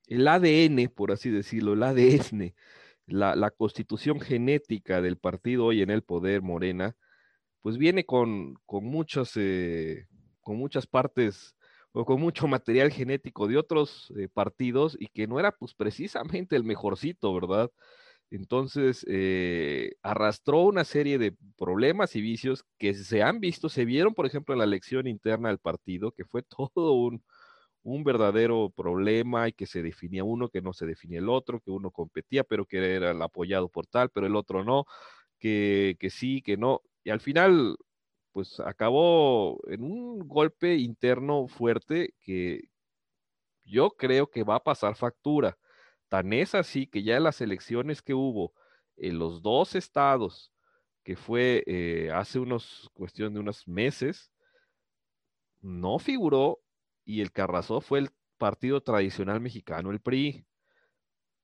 el 0.08 0.28
ADN, 0.28 0.88
por 0.94 1.10
así 1.12 1.30
decirlo, 1.30 1.72
el 1.72 1.82
ADN 1.82 2.54
la, 3.06 3.50
constitución 3.50 4.20
genética 4.20 5.00
del 5.02 5.16
partido 5.18 5.66
hoy 5.66 5.82
en 5.82 5.90
el 5.90 6.02
poder, 6.02 6.42
Morena, 6.42 6.96
pues 7.62 7.78
viene 7.78 8.04
con, 8.04 8.54
con, 8.66 8.84
eh, 9.36 10.06
con 10.40 10.56
muchas 10.56 10.86
partes 10.86 11.56
o 11.92 12.04
con 12.04 12.20
mucho 12.20 12.48
material 12.48 12.90
genético 12.90 13.46
de 13.46 13.56
otros 13.56 14.12
eh, 14.16 14.28
partidos 14.28 14.96
y 14.98 15.06
que 15.08 15.26
no 15.26 15.38
era 15.38 15.52
pues 15.52 15.74
precisamente 15.74 16.56
el 16.56 16.64
mejorcito, 16.64 17.32
¿verdad? 17.34 17.70
Entonces, 18.30 19.04
eh, 19.08 19.92
arrastró 20.02 20.62
una 20.62 20.84
serie 20.84 21.18
de 21.18 21.36
problemas 21.56 22.16
y 22.16 22.20
vicios 22.20 22.64
que 22.78 22.94
se 22.94 23.22
han 23.22 23.40
visto, 23.40 23.68
se 23.68 23.84
vieron, 23.84 24.14
por 24.14 24.26
ejemplo, 24.26 24.54
en 24.54 24.58
la 24.58 24.64
elección 24.64 25.06
interna 25.06 25.48
del 25.50 25.58
partido, 25.58 26.12
que 26.12 26.24
fue 26.24 26.42
todo 26.74 26.92
un, 26.94 27.22
verdadero 28.04 28.70
problema 28.70 29.48
y 29.48 29.52
que 29.52 29.66
se 29.66 29.82
definía 29.82 30.24
uno, 30.24 30.48
que 30.48 30.62
no 30.62 30.72
se 30.72 30.86
definía 30.86 31.18
el 31.20 31.28
otro, 31.28 31.60
que 31.60 31.70
uno 31.70 31.90
competía, 31.90 32.44
pero 32.44 32.64
que 32.66 32.78
era 32.96 33.10
el 33.12 33.22
apoyado 33.22 33.68
por 33.68 33.86
tal, 33.86 34.10
pero 34.10 34.26
el 34.26 34.36
otro 34.36 34.64
no, 34.64 34.84
que 35.38 35.96
sí, 36.10 36.42
que 36.42 36.56
no. 36.56 36.82
Y 37.04 37.10
al 37.10 37.20
final, 37.20 37.76
pues 38.32 38.60
acabó 38.60 39.60
en 39.68 39.84
un 39.84 40.26
golpe 40.28 40.76
interno 40.76 41.46
fuerte 41.48 42.14
que 42.20 42.62
yo 43.64 43.90
creo 43.90 44.28
que 44.30 44.44
va 44.44 44.56
a 44.56 44.64
pasar 44.64 44.96
factura 44.96 45.56
Tan 46.14 46.32
es 46.32 46.54
así 46.54 46.86
que 46.86 47.02
ya 47.02 47.18
las 47.18 47.40
elecciones 47.40 48.00
que 48.00 48.14
hubo 48.14 48.54
en 48.94 49.18
los 49.18 49.42
dos 49.42 49.74
estados, 49.74 50.52
que 51.02 51.16
fue 51.16 51.64
eh, 51.66 52.12
hace 52.12 52.38
unos, 52.38 52.88
cuestión 52.94 53.34
de 53.34 53.40
unos 53.40 53.66
meses, 53.66 54.30
no 55.60 55.98
figuró 55.98 56.62
y 57.04 57.20
el 57.20 57.32
que 57.32 57.42
arrasó 57.42 57.80
fue 57.80 57.98
el 57.98 58.10
partido 58.38 58.80
tradicional 58.80 59.40
mexicano, 59.40 59.90
el 59.90 60.00
PRI. 60.00 60.46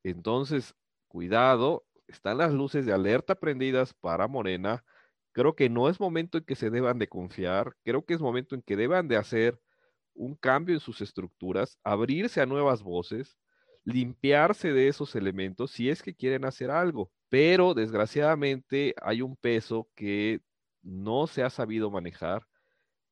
Entonces, 0.05 0.77
cuidado, 1.09 1.85
están 2.07 2.39
las 2.39 2.53
luces 2.53 2.87
de 2.87 2.93
alerta 2.93 3.35
prendidas 3.35 3.93
para 3.93 4.29
Morena. 4.29 4.85
Creo 5.33 5.57
que 5.57 5.69
no 5.69 5.89
es 5.89 5.99
momento 5.99 6.39
en 6.39 6.45
que 6.45 6.55
se 6.55 6.71
deban 6.71 7.01
de 7.01 7.09
confiar, 7.09 7.75
creo 7.83 8.05
que 8.05 8.15
es 8.15 8.21
momento 8.21 8.55
en 8.55 8.63
que 8.63 8.77
deban 8.77 9.09
de 9.09 9.17
hacer 9.17 9.61
un 10.15 10.37
cambio 10.37 10.77
en 10.77 10.81
sus 10.81 11.01
estructuras, 11.01 11.77
abrirse 11.83 12.41
a 12.41 12.47
nuevas 12.47 12.85
voces, 12.85 13.40
limpiarse 13.85 14.73
de 14.73 14.89
esos 14.89 15.15
elementos 15.17 15.71
si 15.73 15.91
es 15.91 16.03
que 16.03 16.15
quieren 16.15 16.45
hacer 16.45 16.71
algo. 16.71 17.11
Pero 17.29 17.75
desgraciadamente 17.75 18.95
hay 19.03 19.23
un 19.23 19.37
peso 19.37 19.89
que 19.95 20.41
no 20.83 21.27
se 21.27 21.43
ha 21.43 21.51
sabido 21.51 21.91
manejar 21.91 22.47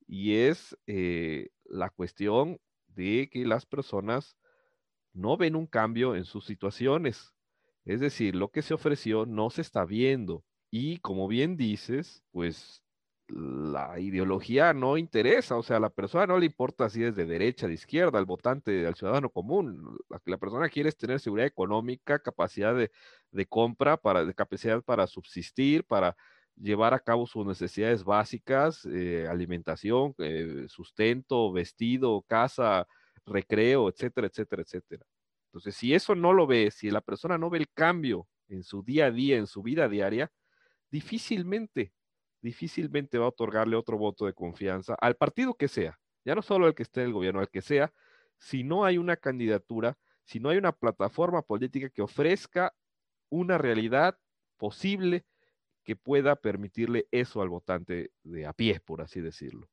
y 0.06 0.34
es 0.36 0.76
eh, 0.86 1.50
la 1.64 1.90
cuestión 1.90 2.58
de 2.88 3.28
que 3.30 3.44
las 3.44 3.66
personas 3.66 4.36
no 5.12 5.36
ven 5.36 5.54
un 5.56 5.66
cambio 5.66 6.16
en 6.16 6.24
sus 6.24 6.44
situaciones. 6.46 7.34
Es 7.84 8.00
decir, 8.00 8.34
lo 8.34 8.50
que 8.50 8.62
se 8.62 8.74
ofreció 8.74 9.26
no 9.26 9.50
se 9.50 9.62
está 9.62 9.84
viendo. 9.84 10.44
Y 10.70 10.98
como 10.98 11.28
bien 11.28 11.56
dices, 11.56 12.22
pues 12.30 12.82
la 13.28 13.98
ideología 14.00 14.72
no 14.72 14.96
interesa, 14.96 15.56
o 15.56 15.62
sea, 15.62 15.76
a 15.76 15.80
la 15.80 15.90
persona 15.90 16.26
no 16.26 16.38
le 16.38 16.46
importa 16.46 16.88
si 16.88 17.04
es 17.04 17.14
de 17.14 17.26
derecha, 17.26 17.66
de 17.66 17.74
izquierda, 17.74 18.18
al 18.18 18.24
votante, 18.24 18.86
al 18.86 18.94
ciudadano 18.94 19.30
común. 19.30 19.98
La 20.24 20.38
persona 20.38 20.68
quiere 20.68 20.90
tener 20.92 21.20
seguridad 21.20 21.46
económica, 21.46 22.18
capacidad 22.20 22.74
de, 22.74 23.46
compra, 23.46 23.96
para, 23.98 24.24
de 24.24 24.34
capacidad 24.34 24.82
para 24.82 25.06
subsistir, 25.06 25.84
para 25.84 26.16
llevar 26.56 26.94
a 26.94 27.00
cabo 27.00 27.26
sus 27.26 27.46
necesidades 27.46 28.02
básicas, 28.04 28.86
eh, 28.86 29.26
alimentación, 29.28 30.14
eh, 30.18 30.64
sustento, 30.68 31.52
vestido, 31.52 32.22
casa, 32.26 32.86
recreo, 33.26 33.88
etcétera, 33.90 34.26
etcétera, 34.28 34.62
etcétera. 34.62 35.04
Entonces, 35.48 35.76
si 35.76 35.94
eso 35.94 36.14
no 36.14 36.32
lo 36.32 36.46
ve, 36.46 36.70
si 36.70 36.90
la 36.90 37.00
persona 37.02 37.38
no 37.38 37.50
ve 37.50 37.58
el 37.58 37.68
cambio 37.74 38.26
en 38.48 38.62
su 38.62 38.82
día 38.82 39.06
a 39.06 39.10
día, 39.10 39.36
en 39.36 39.46
su 39.46 39.62
vida 39.62 39.88
diaria, 39.88 40.30
difícilmente 40.90 41.92
difícilmente 42.48 43.18
va 43.18 43.26
a 43.26 43.28
otorgarle 43.28 43.76
otro 43.76 43.98
voto 43.98 44.24
de 44.24 44.32
confianza 44.32 44.94
al 44.94 45.16
partido 45.16 45.54
que 45.54 45.68
sea, 45.68 45.98
ya 46.24 46.34
no 46.34 46.40
solo 46.40 46.66
al 46.66 46.74
que 46.74 46.82
esté 46.82 47.02
en 47.02 47.08
el 47.08 47.12
gobierno, 47.12 47.40
al 47.40 47.50
que 47.50 47.60
sea, 47.60 47.92
si 48.38 48.64
no 48.64 48.86
hay 48.86 48.96
una 48.96 49.16
candidatura, 49.16 49.98
si 50.24 50.40
no 50.40 50.48
hay 50.48 50.56
una 50.56 50.72
plataforma 50.72 51.42
política 51.42 51.90
que 51.90 52.00
ofrezca 52.00 52.72
una 53.28 53.58
realidad 53.58 54.18
posible 54.56 55.26
que 55.84 55.94
pueda 55.94 56.36
permitirle 56.36 57.06
eso 57.10 57.42
al 57.42 57.50
votante 57.50 58.12
de 58.22 58.46
a 58.46 58.54
pie, 58.54 58.80
por 58.80 59.02
así 59.02 59.20
decirlo. 59.20 59.68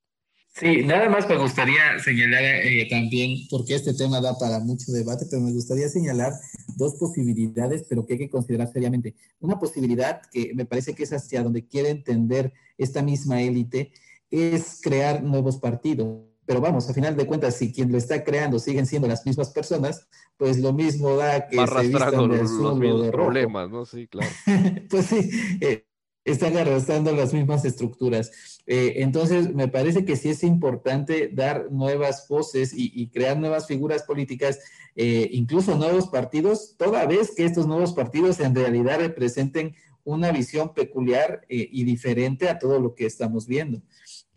Sí, 0.58 0.84
nada 0.86 1.10
más 1.10 1.28
me 1.28 1.38
gustaría 1.38 2.00
señalar 2.00 2.42
eh, 2.42 2.88
también, 2.90 3.46
porque 3.50 3.76
este 3.76 3.94
tema 3.94 4.22
da 4.22 4.38
para 4.38 4.60
mucho 4.60 4.90
debate, 4.94 5.26
pero 5.30 5.42
me 5.42 5.52
gustaría 5.52 5.90
señalar 5.90 6.32
dos 6.78 6.96
posibilidades, 6.96 7.86
pero 7.90 8.06
que 8.06 8.14
hay 8.14 8.20
que 8.20 8.30
considerar 8.30 8.72
seriamente. 8.72 9.16
Una 9.40 9.60
posibilidad 9.60 10.22
que 10.32 10.54
me 10.54 10.66
parece 10.66 10.94
que 10.94 11.04
es 11.04 11.12
hacia 11.12 11.44
donde 11.44 11.68
quiere 11.68 11.90
entender 11.90 12.54
esta 12.78 13.02
misma 13.02 13.42
élite, 13.42 13.92
es 14.30 14.80
crear 14.82 15.24
nuevos 15.24 15.58
partidos. 15.58 16.20
Pero 16.46 16.62
vamos, 16.62 16.90
a 16.90 16.94
final 16.94 17.16
de 17.16 17.26
cuentas, 17.26 17.56
si 17.56 17.74
quien 17.74 17.92
lo 17.92 17.98
está 17.98 18.24
creando 18.24 18.60
siguen 18.60 18.86
siendo 18.86 19.08
las 19.08 19.26
mismas 19.26 19.50
personas, 19.50 20.08
pues 20.38 20.60
lo 20.60 20.74
mismo 20.74 21.16
da 21.16 21.48
que 21.48 21.56
se 21.56 21.88
vistan 21.88 22.30
de 22.30 22.42
azul 22.42 22.80
los, 22.80 23.04
de 23.04 23.12
problemas, 23.12 23.70
¿no? 23.70 23.86
Sí, 23.86 24.08
claro. 24.08 24.30
pues 24.90 25.08
sí, 25.08 25.30
eh, 25.62 25.86
están 26.26 26.58
arrastrando 26.58 27.12
las 27.14 27.34
mismas 27.34 27.66
estructuras. 27.66 28.60
Eh, 28.66 28.96
entonces, 28.98 29.54
me 29.54 29.68
parece 29.68 30.06
que 30.06 30.16
sí 30.16 30.30
es 30.30 30.44
importante 30.44 31.30
dar 31.32 31.72
nuevas 31.72 32.28
voces 32.28 32.74
y, 32.76 33.10
crear 33.10 33.38
nuevas 33.38 33.68
figuras 33.68 34.04
políticas, 34.04 34.60
eh, 34.96 35.30
incluso 35.32 35.76
nuevos 35.76 36.08
partidos, 36.08 36.76
toda 36.78 37.06
vez 37.06 37.34
que 37.36 37.46
estos 37.46 37.68
nuevos 37.68 37.94
partidos 37.94 38.40
en 38.40 38.56
realidad 38.56 39.00
representen 39.00 39.76
una 40.06 40.32
visión 40.32 40.74
peculiar 40.74 41.46
eh, 41.50 41.68
y 41.70 41.84
diferente 41.84 42.48
a 42.48 42.58
todo 42.58 42.80
lo 42.80 42.96
que 42.96 43.06
estamos 43.06 43.48
viendo. 43.48 43.82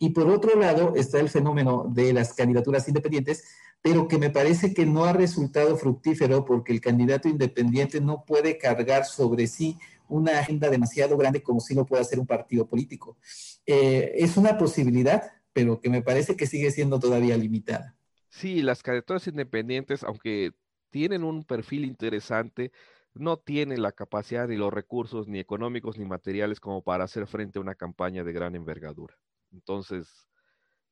Y 0.00 0.10
por 0.10 0.28
otro 0.28 0.58
lado 0.58 0.94
está 0.96 1.20
el 1.20 1.28
fenómeno 1.28 1.88
de 1.94 2.12
las 2.12 2.34
candidaturas 2.34 2.88
independientes, 2.88 3.44
pero 3.80 4.08
que 4.08 4.18
me 4.18 4.30
parece 4.30 4.74
que 4.74 4.86
no 4.86 5.04
ha 5.04 5.12
resultado 5.12 5.76
fructífero 5.76 6.44
porque 6.44 6.72
el 6.72 6.80
candidato 6.80 7.28
independiente 7.28 8.00
no 8.00 8.24
puede 8.24 8.58
cargar 8.58 9.04
sobre 9.04 9.46
sí 9.46 9.76
una 10.08 10.40
agenda 10.40 10.70
demasiado 10.70 11.16
grande 11.16 11.42
como 11.42 11.60
si 11.60 11.74
no 11.74 11.86
puede 11.86 12.02
hacer 12.02 12.18
un 12.18 12.26
partido 12.26 12.66
político. 12.66 13.18
Eh, 13.66 14.12
es 14.16 14.36
una 14.36 14.56
posibilidad, 14.56 15.22
pero 15.52 15.80
que 15.80 15.90
me 15.90 16.02
parece 16.02 16.34
que 16.34 16.46
sigue 16.46 16.70
siendo 16.70 16.98
todavía 16.98 17.36
limitada. 17.36 17.94
Sí, 18.30 18.62
las 18.62 18.82
candidaturas 18.82 19.26
independientes, 19.26 20.02
aunque 20.02 20.52
tienen 20.90 21.24
un 21.24 21.44
perfil 21.44 21.84
interesante, 21.84 22.72
no 23.14 23.36
tienen 23.38 23.82
la 23.82 23.92
capacidad 23.92 24.48
ni 24.48 24.56
los 24.56 24.72
recursos 24.72 25.28
ni 25.28 25.38
económicos 25.38 25.98
ni 25.98 26.04
materiales 26.04 26.60
como 26.60 26.82
para 26.82 27.04
hacer 27.04 27.26
frente 27.26 27.58
a 27.58 27.62
una 27.62 27.74
campaña 27.74 28.24
de 28.24 28.32
gran 28.32 28.54
envergadura. 28.54 29.16
Entonces, 29.52 30.28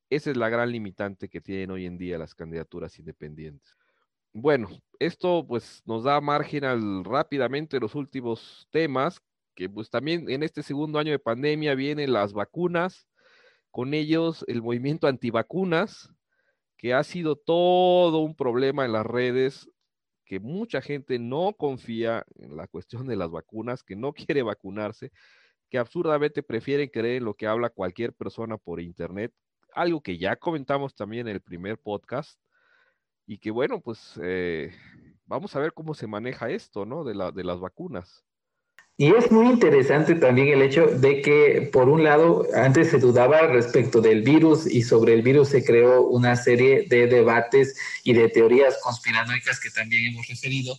esa 0.09 0.31
es 0.31 0.37
la 0.37 0.49
gran 0.49 0.71
limitante 0.71 1.29
que 1.29 1.41
tienen 1.41 1.71
hoy 1.71 1.85
en 1.85 1.97
día 1.97 2.17
las 2.17 2.33
candidaturas 2.35 2.97
independientes. 2.99 3.75
Bueno, 4.33 4.69
esto 4.99 5.45
pues 5.47 5.81
nos 5.85 6.03
da 6.03 6.21
margen 6.21 6.63
al 6.63 7.03
rápidamente 7.03 7.79
los 7.79 7.95
últimos 7.95 8.67
temas, 8.71 9.21
que 9.55 9.69
pues 9.69 9.89
también 9.89 10.29
en 10.29 10.43
este 10.43 10.63
segundo 10.63 10.99
año 10.99 11.11
de 11.11 11.19
pandemia 11.19 11.75
vienen 11.75 12.13
las 12.13 12.33
vacunas, 12.33 13.07
con 13.71 13.93
ellos 13.93 14.45
el 14.47 14.61
movimiento 14.61 15.07
antivacunas, 15.07 16.13
que 16.77 16.93
ha 16.93 17.03
sido 17.03 17.35
todo 17.35 18.19
un 18.19 18.35
problema 18.35 18.85
en 18.85 18.93
las 18.93 19.05
redes, 19.05 19.69
que 20.27 20.39
mucha 20.39 20.81
gente 20.81 21.17
no 21.17 21.53
confía 21.53 22.25
en 22.35 22.57
la 22.57 22.67
cuestión 22.67 23.07
de 23.07 23.15
las 23.15 23.31
vacunas, 23.31 23.83
que 23.83 23.95
no 23.95 24.13
quiere 24.35 24.43
vacunarse, 24.43 25.11
que 25.69 25.77
absurdamente 25.77 26.43
prefieren 26.43 26.89
creer 26.89 27.17
en 27.17 27.25
lo 27.25 27.33
que 27.33 27.47
habla 27.47 27.69
cualquier 27.69 28.13
persona 28.13 28.57
por 28.57 28.81
internet, 28.81 29.33
algo 29.73 30.01
que 30.01 30.17
ya 30.17 30.35
comentamos 30.35 30.95
también 30.95 31.27
en 31.27 31.35
el 31.35 31.41
primer 31.41 31.77
podcast, 31.79 32.39
y 33.25 33.39
que 33.39 33.51
bueno, 33.51 33.81
pues 33.81 34.19
eh, 34.23 34.73
vamos 35.25 35.55
a 35.55 35.59
ver 35.59 35.73
cómo 35.73 35.93
se 35.93 36.07
maneja 36.07 36.49
esto, 36.49 36.85
¿no? 36.85 37.03
De, 37.03 37.13
la, 37.15 37.31
de 37.31 37.43
las 37.43 37.59
vacunas. 37.59 38.26
Y 38.99 39.13
es 39.13 39.31
muy 39.31 39.45
interesante 39.45 40.15
también 40.15 40.47
el 40.47 40.63
hecho 40.63 40.87
de 40.87 41.21
que, 41.21 41.69
por 41.71 41.87
un 41.87 42.03
lado, 42.03 42.47
antes 42.55 42.89
se 42.89 42.97
dudaba 42.97 43.41
respecto 43.41 44.01
del 44.01 44.23
virus 44.23 44.65
y 44.65 44.81
sobre 44.81 45.13
el 45.13 45.21
virus 45.21 45.49
se 45.49 45.63
creó 45.63 46.01
una 46.07 46.35
serie 46.35 46.87
de 46.89 47.05
debates 47.05 47.75
y 48.03 48.13
de 48.13 48.27
teorías 48.27 48.79
conspiranoicas 48.81 49.59
que 49.59 49.69
también 49.69 50.07
hemos 50.07 50.27
referido, 50.27 50.75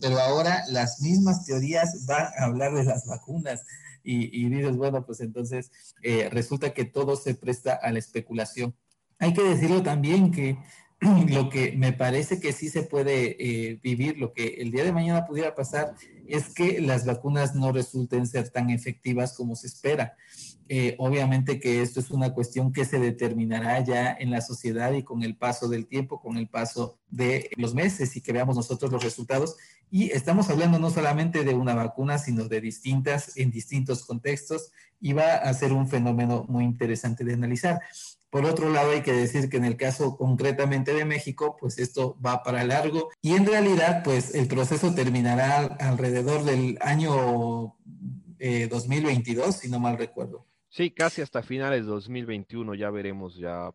pero 0.00 0.18
ahora 0.18 0.64
las 0.70 1.02
mismas 1.02 1.44
teorías 1.44 2.06
van 2.06 2.28
a 2.38 2.44
hablar 2.44 2.72
de 2.72 2.84
las 2.84 3.04
vacunas. 3.04 3.62
Y, 4.02 4.48
dices, 4.48 4.74
bueno, 4.74 5.04
pues 5.04 5.20
entonces 5.20 5.70
eh, 6.02 6.30
resulta 6.32 6.72
que 6.72 6.86
todo 6.86 7.16
se 7.16 7.34
presta 7.34 7.74
a 7.74 7.92
la 7.92 7.98
especulación. 7.98 8.74
Hay 9.18 9.34
que 9.34 9.42
decirlo 9.42 9.82
también 9.82 10.30
que 10.30 10.56
lo 11.28 11.48
que 11.48 11.72
me 11.72 11.92
parece 11.92 12.40
que 12.40 12.52
sí 12.52 12.68
se 12.68 12.82
puede 12.82 13.36
eh, 13.38 13.78
vivir, 13.82 14.18
lo 14.18 14.32
que 14.32 14.56
el 14.58 14.70
día 14.70 14.84
de 14.84 14.92
mañana 14.92 15.26
pudiera 15.26 15.54
pasar, 15.54 15.94
es 16.26 16.52
que 16.52 16.80
las 16.80 17.06
vacunas 17.06 17.54
no 17.54 17.72
resulten 17.72 18.26
ser 18.26 18.50
tan 18.50 18.70
efectivas 18.70 19.34
como 19.34 19.54
se 19.54 19.68
espera. 19.68 20.16
Eh, 20.70 20.96
obviamente 20.98 21.60
que 21.60 21.80
esto 21.80 22.00
es 22.00 22.10
una 22.10 22.34
cuestión 22.34 22.74
que 22.74 22.84
se 22.84 22.98
determinará 22.98 23.82
ya 23.82 24.12
en 24.12 24.30
la 24.30 24.42
sociedad 24.42 24.92
y 24.92 25.02
con 25.02 25.22
el 25.22 25.36
paso 25.36 25.66
del 25.68 25.86
tiempo, 25.86 26.20
con 26.20 26.36
el 26.36 26.48
paso 26.48 26.98
de 27.08 27.48
los 27.56 27.74
meses 27.74 28.14
y 28.16 28.20
que 28.20 28.32
veamos 28.32 28.56
nosotros 28.56 28.92
los 28.92 29.02
resultados. 29.02 29.56
Y 29.90 30.10
estamos 30.10 30.50
hablando 30.50 30.78
no 30.78 30.90
solamente 30.90 31.44
de 31.44 31.54
una 31.54 31.74
vacuna, 31.74 32.18
sino 32.18 32.44
de 32.48 32.60
distintas 32.60 33.36
en 33.38 33.50
distintos 33.50 34.04
contextos 34.04 34.70
y 35.00 35.14
va 35.14 35.36
a 35.36 35.54
ser 35.54 35.72
un 35.72 35.88
fenómeno 35.88 36.44
muy 36.48 36.64
interesante 36.64 37.24
de 37.24 37.32
analizar. 37.32 37.80
Por 38.30 38.44
otro 38.44 38.68
lado, 38.68 38.90
hay 38.90 39.00
que 39.00 39.12
decir 39.12 39.48
que 39.48 39.56
en 39.56 39.64
el 39.64 39.76
caso 39.76 40.16
concretamente 40.16 40.92
de 40.92 41.06
México, 41.06 41.56
pues 41.58 41.78
esto 41.78 42.16
va 42.24 42.42
para 42.42 42.62
largo 42.62 43.08
y 43.22 43.34
en 43.34 43.46
realidad, 43.46 44.02
pues 44.04 44.34
el 44.34 44.48
proceso 44.48 44.94
terminará 44.94 45.64
alrededor 45.80 46.44
del 46.44 46.78
año 46.82 47.74
2022, 48.38 49.48
eh, 49.48 49.52
si 49.52 49.70
no 49.70 49.80
mal 49.80 49.96
recuerdo. 49.96 50.46
Sí, 50.68 50.90
casi 50.90 51.22
hasta 51.22 51.42
finales 51.42 51.86
de 51.86 51.90
2021 51.90 52.74
ya 52.74 52.90
veremos 52.90 53.36
ya, 53.36 53.70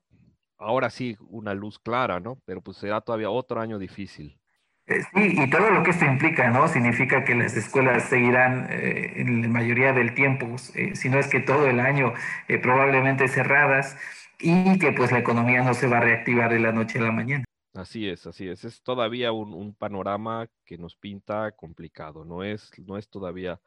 ahora 0.59 0.91
sí, 0.91 1.17
una 1.29 1.55
luz 1.55 1.79
clara, 1.79 2.19
¿no? 2.19 2.37
Pero 2.45 2.61
pues 2.61 2.77
será 2.77 3.01
todavía 3.01 3.31
otro 3.31 3.59
año 3.59 3.79
difícil. 3.79 4.37
Eh, 4.85 5.01
sí, 5.15 5.35
y 5.41 5.49
todo 5.49 5.71
lo 5.71 5.81
que 5.81 5.91
esto 5.91 6.05
implica, 6.05 6.51
¿no? 6.51 6.67
Significa 6.67 7.23
que 7.23 7.33
las 7.33 7.57
escuelas 7.57 8.03
seguirán 8.03 8.67
eh, 8.69 9.13
en 9.15 9.41
la 9.41 9.47
mayoría 9.47 9.93
del 9.93 10.13
tiempo, 10.13 10.57
si 10.59 11.09
no 11.09 11.17
es 11.17 11.27
que 11.27 11.39
todo 11.39 11.67
el 11.67 11.79
año 11.79 12.13
probablemente 12.61 13.27
cerradas 13.27 13.97
y 14.43 14.77
que 14.77 14.91
pues 14.91 15.11
la 15.11 15.19
economía 15.19 15.63
no 15.63 15.73
se 15.73 15.87
va 15.87 15.97
a 15.97 16.01
reactivar 16.01 16.51
de 16.51 16.59
la 16.59 16.73
noche 16.73 16.99
a 16.99 17.03
la 17.03 17.11
mañana. 17.11 17.45
Así 17.73 18.07
es, 18.07 18.27
así 18.27 18.47
es. 18.47 18.65
Es 18.65 18.83
todavía 18.83 19.31
un, 19.31 19.73
panorama 19.73 20.47
que 20.65 20.77
nos 20.77 20.95
pinta 20.95 21.51
complicado. 21.53 22.25
No 22.25 22.43
es, 22.43 22.69
no 22.85 22.97
es 22.97 23.09
todavía, 23.09 23.59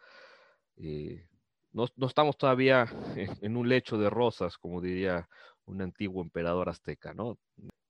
eh, 0.76 1.26
no, 1.72 1.86
estamos 2.06 2.36
todavía 2.36 2.86
en, 3.16 3.56
un 3.56 3.68
lecho 3.68 3.98
de 3.98 4.10
rosas, 4.10 4.58
como 4.58 4.80
diría 4.80 5.28
un 5.64 5.82
antiguo 5.82 6.22
emperador 6.22 6.68
azteca, 6.68 7.14
¿no? 7.14 7.38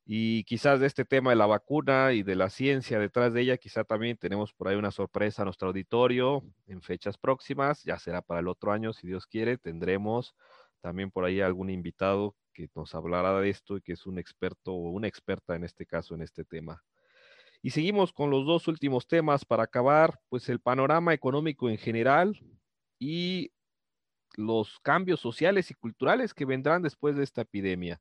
Y 0.06 0.44
quizás 0.44 0.78
de 0.78 0.86
este 0.86 1.04
tema 1.04 1.30
de 1.30 1.36
la 1.36 1.46
vacuna 1.46 2.12
y 2.12 2.22
de 2.22 2.36
la 2.36 2.48
ciencia 2.48 3.00
detrás 3.00 3.34
de 3.34 3.42
ella, 3.42 3.56
quizá 3.58 3.82
también 3.82 4.16
tenemos 4.16 4.52
por 4.54 4.68
ahí 4.68 4.76
una 4.76 4.92
sorpresa 4.92 5.42
a 5.42 5.44
nuestro 5.44 5.68
auditorio 5.68 6.44
en 6.68 6.80
fechas 6.80 7.18
próximas. 7.18 7.82
Ya 7.82 7.98
será 7.98 8.22
para 8.22 8.40
el 8.40 8.48
otro 8.48 8.72
año, 8.72 8.92
si 8.92 9.08
Dios 9.08 9.26
quiere. 9.26 9.58
Tendremos 9.58 10.36
también 10.80 11.10
por 11.10 11.24
ahí 11.24 11.40
algún 11.40 11.70
invitado 11.70 12.36
que 12.56 12.70
nos 12.74 12.94
hablará 12.94 13.38
de 13.38 13.50
esto 13.50 13.76
y 13.76 13.82
que 13.82 13.92
es 13.92 14.06
un 14.06 14.18
experto 14.18 14.72
o 14.72 14.90
una 14.90 15.06
experta 15.06 15.54
en 15.54 15.64
este 15.64 15.84
caso 15.84 16.14
en 16.14 16.22
este 16.22 16.42
tema. 16.44 16.82
Y 17.62 17.70
seguimos 17.70 18.12
con 18.12 18.30
los 18.30 18.46
dos 18.46 18.66
últimos 18.66 19.06
temas 19.06 19.44
para 19.44 19.64
acabar, 19.64 20.18
pues 20.30 20.48
el 20.48 20.60
panorama 20.60 21.12
económico 21.12 21.68
en 21.68 21.76
general 21.76 22.40
y 22.98 23.52
los 24.36 24.78
cambios 24.80 25.20
sociales 25.20 25.70
y 25.70 25.74
culturales 25.74 26.32
que 26.32 26.46
vendrán 26.46 26.82
después 26.82 27.16
de 27.16 27.24
esta 27.24 27.42
epidemia. 27.42 28.00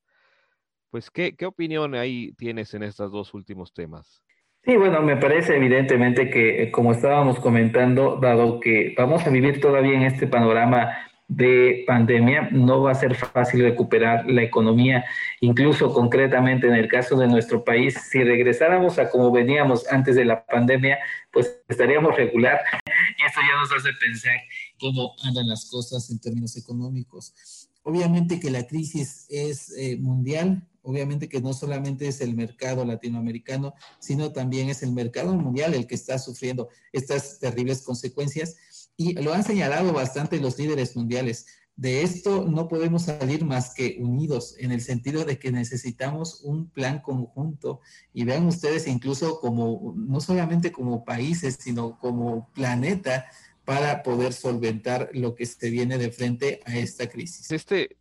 Pues, 0.89 1.11
¿qué, 1.11 1.35
qué 1.35 1.45
opinión 1.45 1.93
ahí 1.93 2.31
tienes 2.37 2.73
en 2.73 2.83
estos 2.83 3.11
dos 3.11 3.33
últimos 3.33 3.73
temas? 3.73 4.23
Sí, 4.63 4.77
bueno, 4.77 5.01
me 5.01 5.17
parece 5.17 5.57
evidentemente 5.57 6.29
que, 6.29 6.63
eh, 6.63 6.71
como 6.71 6.93
estábamos 6.93 7.39
comentando, 7.39 8.17
dado 8.21 8.59
que 8.59 8.95
vamos 8.97 9.25
a 9.25 9.29
vivir 9.29 9.59
todavía 9.59 9.95
en 9.95 10.03
este 10.03 10.27
panorama 10.27 10.95
de 11.27 11.83
pandemia, 11.87 12.49
no 12.51 12.83
va 12.83 12.91
a 12.91 12.95
ser 12.95 13.15
fácil 13.15 13.63
recuperar 13.63 14.29
la 14.29 14.43
economía. 14.43 15.05
Incluso 15.41 15.91
concretamente 15.91 16.67
en 16.67 16.75
el 16.75 16.87
caso 16.87 17.17
de 17.17 17.27
nuestro 17.27 17.63
país, 17.63 17.95
si 18.09 18.23
regresáramos 18.23 18.99
a 18.99 19.09
como 19.09 19.31
veníamos 19.31 19.87
antes 19.91 20.15
de 20.15 20.25
la 20.25 20.45
pandemia, 20.45 20.99
pues 21.31 21.61
estaríamos 21.67 22.15
regular. 22.15 22.59
Y 23.17 23.25
esto 23.25 23.39
ya 23.41 23.59
nos 23.59 23.71
hace 23.71 23.93
pensar 23.99 24.35
cómo 24.79 25.15
andan 25.23 25.47
las 25.47 25.69
cosas 25.69 26.09
en 26.09 26.19
términos 26.19 26.57
económicos. 26.57 27.69
Obviamente 27.83 28.39
que 28.39 28.49
la 28.49 28.65
crisis 28.65 29.27
es 29.29 29.71
eh, 29.77 29.95
mundial, 29.97 30.67
obviamente 30.81 31.29
que 31.29 31.39
no 31.39 31.53
solamente 31.53 32.07
es 32.07 32.19
el 32.21 32.35
mercado 32.35 32.83
latinoamericano, 32.83 33.73
sino 33.99 34.31
también 34.31 34.69
es 34.69 34.81
el 34.81 34.91
mercado 34.91 35.35
mundial 35.35 35.73
el 35.73 35.87
que 35.87 35.95
está 35.95 36.17
sufriendo 36.17 36.69
estas 36.93 37.39
terribles 37.39 37.83
consecuencias 37.83 38.57
y 38.97 39.13
lo 39.21 39.33
han 39.33 39.43
señalado 39.43 39.93
bastante 39.93 40.39
los 40.39 40.57
líderes 40.57 40.95
mundiales. 40.95 41.45
De 41.75 42.03
esto 42.03 42.45
no 42.45 42.69
podemos 42.69 43.03
salir 43.03 43.43
más 43.43 43.73
que 43.73 43.97
unidos, 43.99 44.55
en 44.59 44.71
el 44.71 44.79
sentido 44.79 45.25
de 45.25 45.37
que 45.37 45.51
necesitamos 45.51 46.41
un 46.43 46.69
plan 46.69 47.01
conjunto. 47.01 47.81
Y 48.13 48.23
vean 48.23 48.45
ustedes, 48.45 48.87
incluso 48.87 49.39
como, 49.41 49.93
no 49.97 50.21
solamente 50.21 50.71
como 50.71 51.03
países, 51.03 51.57
sino 51.59 51.99
como 51.99 52.49
planeta, 52.53 53.25
para 53.65 54.03
poder 54.03 54.31
solventar 54.31 55.09
lo 55.13 55.35
que 55.35 55.45
se 55.45 55.69
viene 55.69 55.97
de 55.97 56.11
frente 56.11 56.61
a 56.65 56.77
esta 56.77 57.09
crisis. 57.09 57.51
Este 57.51 57.97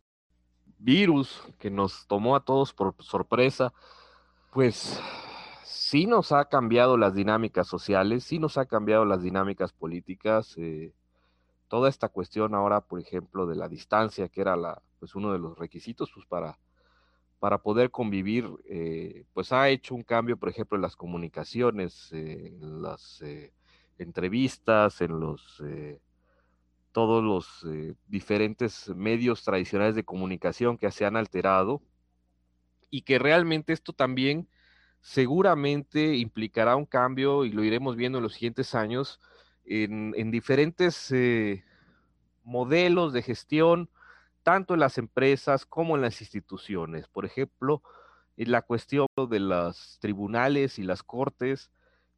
virus 0.77 1.41
que 1.57 1.71
nos 1.71 2.05
tomó 2.07 2.35
a 2.35 2.45
todos 2.45 2.71
por 2.71 2.95
sorpresa, 2.99 3.73
pues 4.53 4.99
sí 5.65 6.05
nos 6.05 6.31
ha 6.31 6.45
cambiado 6.45 6.95
las 6.95 7.15
dinámicas 7.15 7.67
sociales, 7.67 8.23
sí 8.23 8.37
nos 8.37 8.57
ha 8.57 8.65
cambiado 8.65 9.03
las 9.03 9.23
dinámicas 9.23 9.73
políticas. 9.73 10.53
Eh, 10.57 10.93
toda 11.67 11.89
esta 11.89 12.09
cuestión 12.09 12.53
ahora, 12.53 12.81
por 12.81 12.99
ejemplo, 12.99 13.47
de 13.47 13.55
la 13.55 13.67
distancia, 13.67 14.29
que 14.29 14.41
era 14.41 14.55
la, 14.55 14.81
pues 14.99 15.15
uno 15.15 15.33
de 15.33 15.39
los 15.39 15.57
requisitos 15.57 16.11
pues, 16.13 16.27
para, 16.27 16.59
para 17.39 17.57
poder 17.63 17.89
convivir, 17.89 18.47
eh, 18.69 19.25
pues 19.33 19.51
ha 19.51 19.69
hecho 19.69 19.95
un 19.95 20.03
cambio, 20.03 20.37
por 20.37 20.49
ejemplo, 20.49 20.75
en 20.75 20.83
las 20.83 20.95
comunicaciones, 20.95 22.11
eh, 22.13 22.55
en 22.61 22.81
las 22.83 23.23
entrevistas, 23.97 25.01
en 25.01 25.19
los 25.19 25.63
todos 26.91 27.21
los 27.21 27.67
diferentes 28.07 28.87
medios 28.95 29.43
tradicionales 29.43 29.95
de 29.95 30.05
comunicación 30.05 30.77
que 30.77 30.91
se 30.91 31.05
han 31.05 31.17
alterado 31.17 31.81
y 32.89 33.01
que 33.01 33.19
realmente 33.19 33.73
esto 33.73 33.91
también 33.91 34.47
seguramente 35.05 36.15
implicará 36.15 36.75
un 36.75 36.87
cambio 36.87 37.45
y 37.45 37.51
lo 37.51 37.63
iremos 37.63 37.95
viendo 37.95 38.17
en 38.17 38.23
los 38.23 38.33
siguientes 38.33 38.73
años 38.73 39.19
en, 39.63 40.31
diferentes 40.31 41.11
eh, 41.11 41.63
modelos 42.43 43.13
de 43.13 43.21
gestión, 43.21 43.87
tanto 44.41 44.73
en 44.73 44.79
las 44.79 44.97
empresas 44.97 45.67
como 45.67 45.95
en 45.95 46.01
las 46.01 46.21
instituciones. 46.21 47.07
Por 47.07 47.23
ejemplo, 47.23 47.83
en 48.35 48.51
la 48.51 48.63
cuestión 48.63 49.05
de 49.29 49.39
los 49.39 49.99
tribunales 49.99 50.79
y 50.79 50.83
las 50.83 51.03
cortes, 51.03 51.69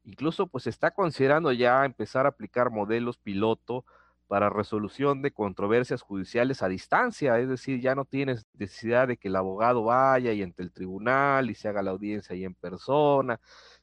incluso 0.06 0.48
pues 0.48 0.66
está 0.66 0.92
considerando 0.92 1.52
ya 1.52 1.84
empezar 1.84 2.26
a 2.26 2.30
aplicar 2.30 2.70
modelos 2.72 3.18
piloto 3.18 3.84
para 4.28 4.50
resolución 4.50 5.22
de 5.22 5.32
controversias 5.32 6.02
judiciales 6.02 6.62
a 6.64 6.68
distancia, 6.70 7.40
es 7.40 7.50
decir, 7.50 7.80
ya 7.82 7.96
no 7.96 8.06
tienes 8.06 8.46
necesidad 8.54 9.08
de 9.08 9.18
que 9.18 9.30
el 9.30 9.36
abogado 9.38 9.84
vaya 9.84 10.34
y 10.34 10.42
entre 10.42 10.66
el 10.66 10.72
tribunal 10.74 11.50
y 11.50 11.56
se 11.56 11.68
haga 11.70 11.82
la 11.82 11.92
audiencia 11.92 12.34
ahí 12.36 12.44
en 12.44 12.54
persona 12.56 13.40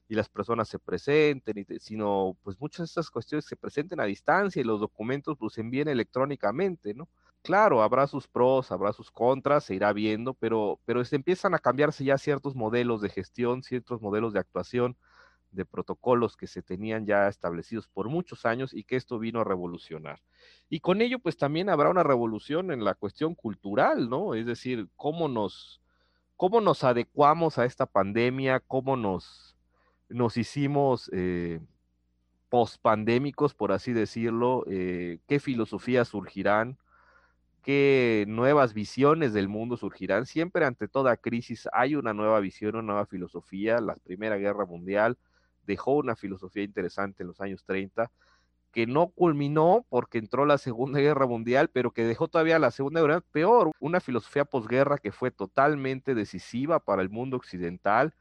y 0.09 0.15
las 0.15 0.29
personas 0.29 0.69
se 0.69 0.79
presenten, 0.79 1.65
sino 1.81 2.37
pues 2.43 2.61
muchas 2.61 2.81
de 2.81 2.85
estas 2.87 3.11
cuestiones 3.11 3.47
se 3.47 3.57
presenten 3.57 4.01
a 4.01 4.05
distancia 4.05 4.61
y 4.61 4.65
los 4.65 4.81
documentos 4.81 5.37
pues 5.39 5.55
se 5.55 5.61
envíen 5.63 5.89
electrónicamente, 5.89 6.95
¿no? 6.95 7.09
Claro, 7.43 7.83
habrá 7.83 8.07
sus 8.07 8.27
pros, 8.27 8.73
habrá 8.73 8.93
sus 8.93 9.11
contras, 9.11 9.65
se 9.65 9.75
irá 9.75 9.93
viendo, 9.93 10.33
pero, 10.35 10.81
pero 10.87 11.05
se 11.05 11.17
empiezan 11.17 11.55
a 11.55 11.59
cambiarse 11.59 12.03
ya 12.05 12.17
ciertos 12.17 12.55
modelos 12.55 13.03
de 13.03 13.11
gestión, 13.11 13.63
ciertos 13.63 14.01
modelos 14.01 14.33
de 14.33 14.41
actuación, 14.41 14.97
de 15.55 15.65
protocolos 15.65 16.37
que 16.37 16.47
se 16.47 16.63
tenían 16.63 17.07
ya 17.07 17.29
establecidos 17.29 17.89
por 17.89 18.09
muchos 18.09 18.45
años 18.45 18.75
y 18.75 18.85
que 18.85 18.97
esto 18.97 19.19
vino 19.19 19.41
a 19.41 19.45
revolucionar. 19.45 20.21
Y 20.69 20.81
con 20.81 21.01
ello, 21.01 21.19
pues 21.19 21.37
también 21.37 21.69
habrá 21.69 21.91
una 21.91 22.03
revolución 22.03 22.71
en 22.71 22.85
la 22.85 22.95
cuestión 22.95 23.35
cultural, 23.35 24.09
¿no? 24.09 24.35
Es 24.35 24.47
decir, 24.47 24.89
cómo 24.97 25.29
nos, 25.29 25.81
cómo 26.37 26.61
nos 26.61 26.85
adecuamos 26.85 27.59
a 27.59 27.65
esta 27.65 27.87
pandemia, 27.87 28.61
cómo 28.61 28.97
nos, 28.97 29.57
nos 30.09 30.37
hicimos 30.37 31.11
eh, 31.13 31.61
pospandémicos, 32.49 33.55
por 33.55 33.73
así 33.73 33.93
decirlo, 33.93 34.65
eh, 34.69 35.19
qué 35.27 35.41
filosofías 35.41 36.09
surgirán, 36.09 36.79
qué 37.65 38.27
nuevas 38.29 38.75
visiones 38.75 39.33
del 39.33 39.49
mundo 39.49 39.77
surgirán. 39.77 40.27
Siempre 40.27 40.65
ante 40.65 40.87
toda 40.87 41.17
crisis 41.17 41.69
hay 41.73 41.97
una 41.97 42.13
nueva 42.13 42.39
visión, 42.41 42.77
una 42.77 42.83
nueva 42.83 43.07
filosofía. 43.07 43.81
La 43.81 43.97
Primera 43.97 44.37
Guerra 44.37 44.67
Mundial 44.67 45.19
dejó 45.67 45.93
una 45.93 46.17
filosofía 46.17 46.63
interesante 46.63 47.23
en 47.23 47.29
los 47.29 47.41
años 47.41 47.65
30, 47.65 48.11
que 48.75 48.87
no 48.87 49.09
culminó 49.09 49.87
porque 49.89 50.19
entró 50.19 50.47
la 50.47 50.59
Segunda 50.59 50.99
Guerra 50.99 51.27
Mundial, 51.27 51.71
pero 51.73 51.93
que 51.93 52.05
dejó 52.05 52.27
todavía 52.27 52.59
la 52.59 52.73
Segunda 52.73 53.01
Guerra 53.01 53.21
peor, 53.21 53.71
una 53.79 54.01
filosofía 54.01 54.45
posguerra 54.45 54.99
que 54.99 55.13
fue 55.13 55.31
totalmente 55.31 56.15
decisiva 56.15 56.81
para 56.81 57.01
el 57.01 57.09
mundo 57.09 57.37
occidental 57.37 58.15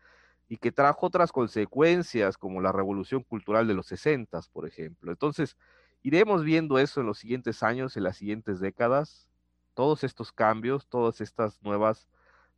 y 0.47 0.57
que 0.57 0.71
trajo 0.71 1.07
otras 1.07 1.31
consecuencias 1.31 2.37
como 2.37 2.61
la 2.61 2.71
revolución 2.71 3.23
cultural 3.23 3.67
de 3.67 3.73
los 3.73 3.87
60, 3.87 4.39
por 4.51 4.67
ejemplo. 4.67 5.11
Entonces, 5.11 5.57
iremos 6.03 6.43
viendo 6.43 6.77
eso 6.77 7.01
en 7.01 7.07
los 7.07 7.17
siguientes 7.17 7.63
años, 7.63 7.97
en 7.97 8.03
las 8.03 8.17
siguientes 8.17 8.59
décadas, 8.59 9.27
todos 9.73 10.03
estos 10.03 10.31
cambios, 10.31 10.87
todas 10.87 11.21
estas 11.21 11.61
nuevas 11.63 12.07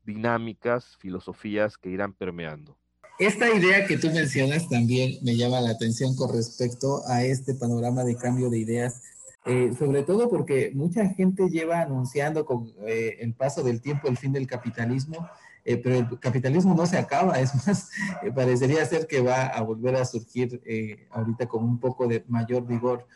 dinámicas, 0.04 0.98
filosofías 0.98 1.78
que 1.78 1.90
irán 1.90 2.12
permeando. 2.12 2.78
Esta 3.18 3.50
idea 3.50 3.86
que 3.88 3.98
tú 3.98 4.10
mencionas 4.12 4.68
también 4.68 5.20
me 5.22 5.38
llama 5.38 5.62
la 5.62 5.70
atención 5.70 6.18
con 6.18 6.34
respecto 6.34 7.02
a 7.08 7.24
este 7.24 7.54
panorama 7.54 8.04
de 8.04 8.18
cambio 8.18 8.50
de 8.50 8.60
ideas, 8.60 9.02
eh, 9.46 9.74
sobre 9.80 10.04
todo 10.04 10.30
porque 10.30 10.72
mucha 10.74 11.08
gente 11.08 11.48
lleva 11.50 11.82
anunciando 11.82 12.46
con 12.46 12.74
eh, 12.86 13.18
el 13.22 13.34
paso 13.34 13.64
del 13.64 13.80
tiempo 13.80 14.10
el 14.10 14.18
fin 14.18 14.34
del 14.34 14.48
capitalismo, 14.48 15.30
eh, 15.66 15.78
pero 15.78 15.96
el 15.96 16.20
capitalismo 16.20 16.74
no 16.76 16.86
se 16.86 16.98
acaba, 16.98 17.40
es 17.40 17.54
más, 17.68 17.90
parecería 18.36 18.86
ser 18.86 19.08
que 19.08 19.22
va 19.22 19.48
a 19.48 19.62
volver 19.62 19.96
a 19.96 20.06
surgir 20.06 20.62
ahorita 21.10 21.48
con 21.48 21.64
un 21.64 21.80
poco 21.80 22.08
de 22.08 22.24
mayor 22.28 22.66
vigor 22.66 23.08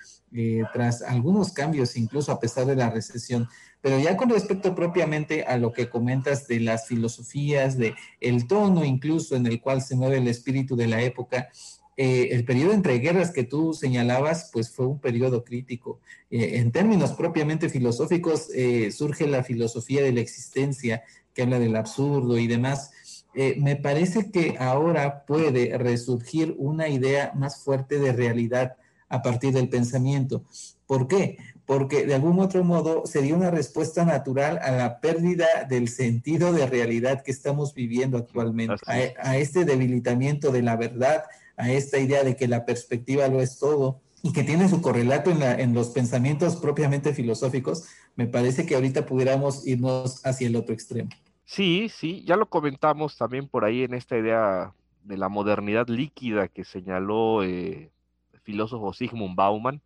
tras 0.74 1.02
algunos 1.02 1.52
cambios, 1.54 1.96
incluso 1.96 2.32
a 2.32 2.40
pesar 2.40 2.66
de 2.68 2.76
la 2.76 2.92
recesión. 2.92 3.48
Pero 3.82 3.98
ya 4.00 4.18
con 4.18 4.30
respecto 4.30 4.76
propiamente 4.76 5.44
a 5.44 5.58
lo 5.58 5.72
que 5.72 5.90
comentas 5.90 6.48
de 6.48 6.60
las 6.60 6.88
filosofías, 6.88 7.78
de 7.78 7.96
el 8.20 8.46
tono 8.48 8.84
incluso 8.84 9.36
en 9.36 9.46
el 9.48 9.62
cual 9.62 9.82
se 9.82 9.96
mueve 9.96 10.18
el 10.18 10.28
espíritu 10.28 10.76
de 10.76 10.88
la 10.88 11.02
época, 11.02 11.50
eh, 12.02 12.30
el 12.32 12.46
periodo 12.46 12.72
entre 12.72 12.98
guerras 13.00 13.32
que 13.32 13.44
tú 13.44 13.74
señalabas, 13.74 14.50
pues 14.54 14.70
fue 14.72 14.88
un 14.88 15.00
periodo 15.00 15.44
crítico. 15.44 16.00
Eh, 16.30 16.58
en 16.60 16.72
términos 16.72 17.12
propiamente 17.12 17.68
filosóficos, 17.68 18.50
eh, 18.54 18.90
surge 18.92 19.28
la 19.28 19.44
filosofía 19.44 20.02
de 20.02 20.14
la 20.14 20.22
existencia, 20.22 21.04
que 21.40 21.44
habla 21.44 21.60
del 21.60 21.78
absurdo 21.78 22.38
y 22.38 22.48
demás. 22.48 22.92
me 23.58 23.78
parece 23.78 24.30
que 24.30 24.58
ahora 24.60 25.24
puede 25.26 25.78
resurgir 25.78 26.54
una 26.58 26.90
idea 26.90 27.32
más 27.34 27.64
fuerte 27.64 27.98
de 27.98 28.12
realidad 28.12 28.76
a 29.08 29.22
partir 29.22 29.54
del 29.54 29.70
pensamiento. 29.70 30.44
¿Por 30.86 31.08
qué? 31.08 31.38
porque 31.70 32.04
de 32.08 32.16
algún 32.16 32.40
otro 32.40 32.64
modo 32.64 33.04
sería 33.06 33.36
una 33.36 33.52
respuesta 33.52 34.04
natural 34.04 34.58
a 34.64 34.72
la 34.72 35.00
pérdida 35.00 35.46
del 35.70 35.88
sentido 35.88 36.52
de 36.52 36.66
realidad 36.66 37.22
que 37.22 37.30
estamos 37.30 37.76
viviendo 37.76 38.18
actualmente, 38.18 38.84
a, 39.22 39.38
este 39.38 39.66
debilitamiento 39.66 40.52
de 40.52 40.64
la 40.64 40.76
verdad, 40.78 41.26
a 41.58 41.72
esta 41.72 42.00
idea 42.00 42.24
de 42.24 42.36
que 42.36 42.48
la 42.48 42.66
perspectiva 42.66 43.28
lo 43.28 43.40
es 43.40 43.60
todo 43.60 44.02
y 44.24 44.34
que 44.34 44.44
tiene 44.44 44.68
su 44.68 44.82
correlato 44.82 45.30
en, 45.30 45.44
en 45.44 45.76
los 45.76 45.90
pensamientos 45.90 46.56
propiamente 46.56 47.14
filosóficos, 47.14 47.84
me 48.16 48.26
parece 48.26 48.66
que 48.66 48.74
ahorita 48.74 49.06
pudiéramos 49.06 49.68
irnos 49.68 50.26
hacia 50.26 50.48
el 50.48 50.56
otro 50.56 50.74
extremo. 50.74 51.12
Sí, 51.52 51.90
sí, 51.90 52.24
ya 52.26 52.36
lo 52.36 52.48
comentamos 52.48 53.18
también 53.18 53.48
por 53.48 53.66
ahí 53.66 53.82
en 53.82 53.96
esta 53.96 54.16
idea 54.16 54.76
de 55.02 55.18
la 55.18 55.30
modernidad 55.30 55.88
líquida 55.88 56.48
que 56.48 56.64
señaló 56.64 57.42
eh, 57.44 57.92
el 58.34 58.40
filósofo 58.42 58.94
Sigmund 58.94 59.36
Bauman 59.36 59.82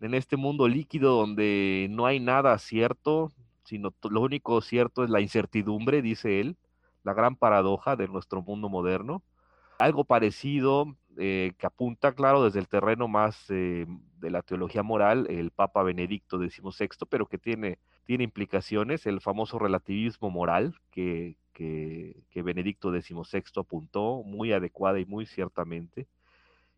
en 0.00 0.14
este 0.14 0.36
mundo 0.36 0.66
líquido 0.66 1.14
donde 1.14 1.86
no 1.88 2.06
hay 2.06 2.18
nada 2.18 2.58
cierto, 2.58 3.30
sino 3.62 3.94
lo 4.10 4.22
único 4.22 4.60
cierto 4.60 5.04
es 5.04 5.10
la 5.10 5.20
incertidumbre, 5.20 6.02
dice 6.02 6.40
él, 6.40 6.56
la 7.04 7.14
gran 7.14 7.36
paradoja 7.36 7.94
de 7.94 8.08
nuestro 8.08 8.42
mundo 8.42 8.68
moderno. 8.68 9.22
Algo 9.78 10.02
parecido 10.02 10.96
eh, 11.18 11.52
que 11.58 11.66
apunta, 11.66 12.12
claro, 12.12 12.44
desde 12.44 12.60
el 12.60 12.68
terreno 12.68 13.08
más 13.08 13.44
eh, 13.50 13.86
de 14.18 14.30
la 14.30 14.42
teología 14.42 14.82
moral, 14.82 15.26
el 15.28 15.50
Papa 15.50 15.82
Benedicto 15.82 16.38
XVI, 16.38 16.88
pero 17.08 17.26
que 17.26 17.38
tiene, 17.38 17.78
tiene 18.04 18.24
implicaciones, 18.24 19.06
el 19.06 19.20
famoso 19.20 19.58
relativismo 19.58 20.30
moral 20.30 20.74
que, 20.90 21.36
que, 21.52 22.22
que 22.30 22.42
Benedicto 22.42 22.90
XVI 22.90 23.42
apuntó 23.56 24.22
muy 24.24 24.52
adecuada 24.52 24.98
y 24.98 25.06
muy 25.06 25.26
ciertamente 25.26 26.06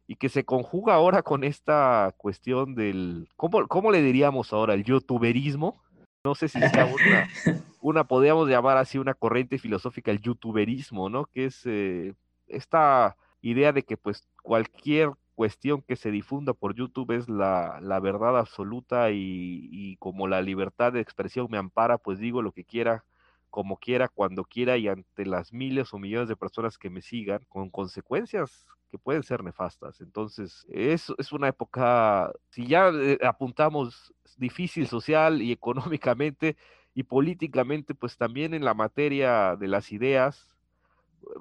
y 0.07 0.17
que 0.17 0.29
se 0.29 0.45
conjuga 0.45 0.95
ahora 0.95 1.23
con 1.23 1.45
esta 1.45 2.15
cuestión 2.17 2.75
del, 2.75 3.29
¿cómo, 3.37 3.67
cómo 3.67 3.91
le 3.91 4.03
diríamos 4.03 4.53
ahora? 4.53 4.75
El 4.75 4.85
youtuberismo. 4.85 5.83
No 6.25 6.35
sé 6.35 6.49
si 6.49 6.59
sea 6.59 6.87
una, 6.87 7.29
una, 7.81 8.05
podríamos 8.05 8.49
llamar 8.49 8.77
así 8.77 8.99
una 8.99 9.15
corriente 9.15 9.59
filosófica, 9.59 10.11
el 10.11 10.21
youtuberismo, 10.21 11.09
¿no? 11.09 11.27
Que 11.27 11.47
es 11.47 11.63
eh, 11.67 12.15
esta 12.47 13.17
idea 13.51 13.73
de 13.73 13.83
que 13.85 13.97
pues 13.97 14.29
cualquier 14.43 15.11
cuestión 15.35 15.83
que 15.83 15.97
se 15.97 16.11
difunda 16.11 16.55
por 16.55 16.75
YouTube 16.75 17.13
es 17.13 17.29
la, 17.29 17.79
la 17.83 18.01
verdad 18.01 18.39
absoluta 18.39 19.11
y, 19.11 19.69
y, 19.71 19.97
como 19.99 20.29
la 20.29 20.41
libertad 20.43 20.93
de 20.93 21.01
expresión 21.01 21.49
me 21.51 21.59
ampara, 21.59 21.99
pues 21.99 22.19
digo 22.19 22.43
lo 22.43 22.53
que 22.53 22.65
quiera, 22.65 23.05
como 23.51 23.77
quiera, 23.79 24.09
cuando 24.09 24.45
quiera 24.45 24.77
y 24.79 24.89
ante 24.89 25.27
las 25.27 25.53
miles 25.53 25.93
o 25.93 25.99
millones 25.99 26.29
de 26.29 26.37
personas 26.37 26.79
que 26.79 26.91
me 26.91 27.03
sigan, 27.03 27.45
con 27.49 27.71
consecuencias 27.71 28.67
que 28.91 28.99
pueden 28.99 29.23
ser 29.23 29.45
nefastas. 29.45 30.01
Entonces, 30.01 30.67
es, 30.71 31.13
es 31.19 31.33
una 31.33 31.49
época, 31.49 32.33
si 32.51 32.67
ya 32.67 32.89
eh, 32.89 33.19
apuntamos 33.23 34.15
difícil 34.37 34.87
social 34.87 35.43
y 35.43 35.53
económicamente 36.01 36.57
y 36.95 37.03
políticamente, 37.03 37.95
pues 37.95 38.17
también 38.17 38.55
en 38.55 38.65
la 38.65 38.75
materia 38.75 39.57
de 39.57 39.69
las 39.69 39.93
ideas, 39.93 40.56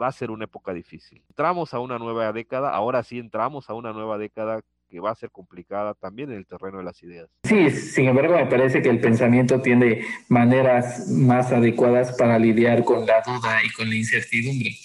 va 0.01 0.07
a 0.07 0.11
ser 0.11 0.31
una 0.31 0.45
época 0.45 0.73
difícil. 0.73 1.23
Entramos 1.29 1.73
a 1.73 1.79
una 1.79 1.97
nueva 1.97 2.31
década, 2.31 2.71
ahora 2.71 3.03
sí 3.03 3.19
entramos 3.19 3.69
a 3.69 3.73
una 3.73 3.93
nueva 3.93 4.17
década 4.17 4.61
que 4.89 4.99
va 4.99 5.11
a 5.11 5.15
ser 5.15 5.31
complicada 5.31 5.93
también 5.95 6.31
en 6.31 6.37
el 6.37 6.45
terreno 6.45 6.77
de 6.77 6.83
las 6.83 7.01
ideas. 7.03 7.29
Sí, 7.43 7.69
sin 7.71 8.07
embargo, 8.07 8.35
me 8.35 8.45
parece 8.45 8.81
que 8.81 8.89
el 8.89 8.99
pensamiento 8.99 9.61
tiene 9.61 10.05
maneras 10.29 11.09
más 11.09 11.51
adecuadas 11.51 12.15
para 12.15 12.37
lidiar 12.37 12.83
con 12.83 13.05
la 13.05 13.21
duda 13.21 13.63
y 13.63 13.69
con 13.73 13.89
la 13.89 13.95
incertidumbre. 13.95 14.75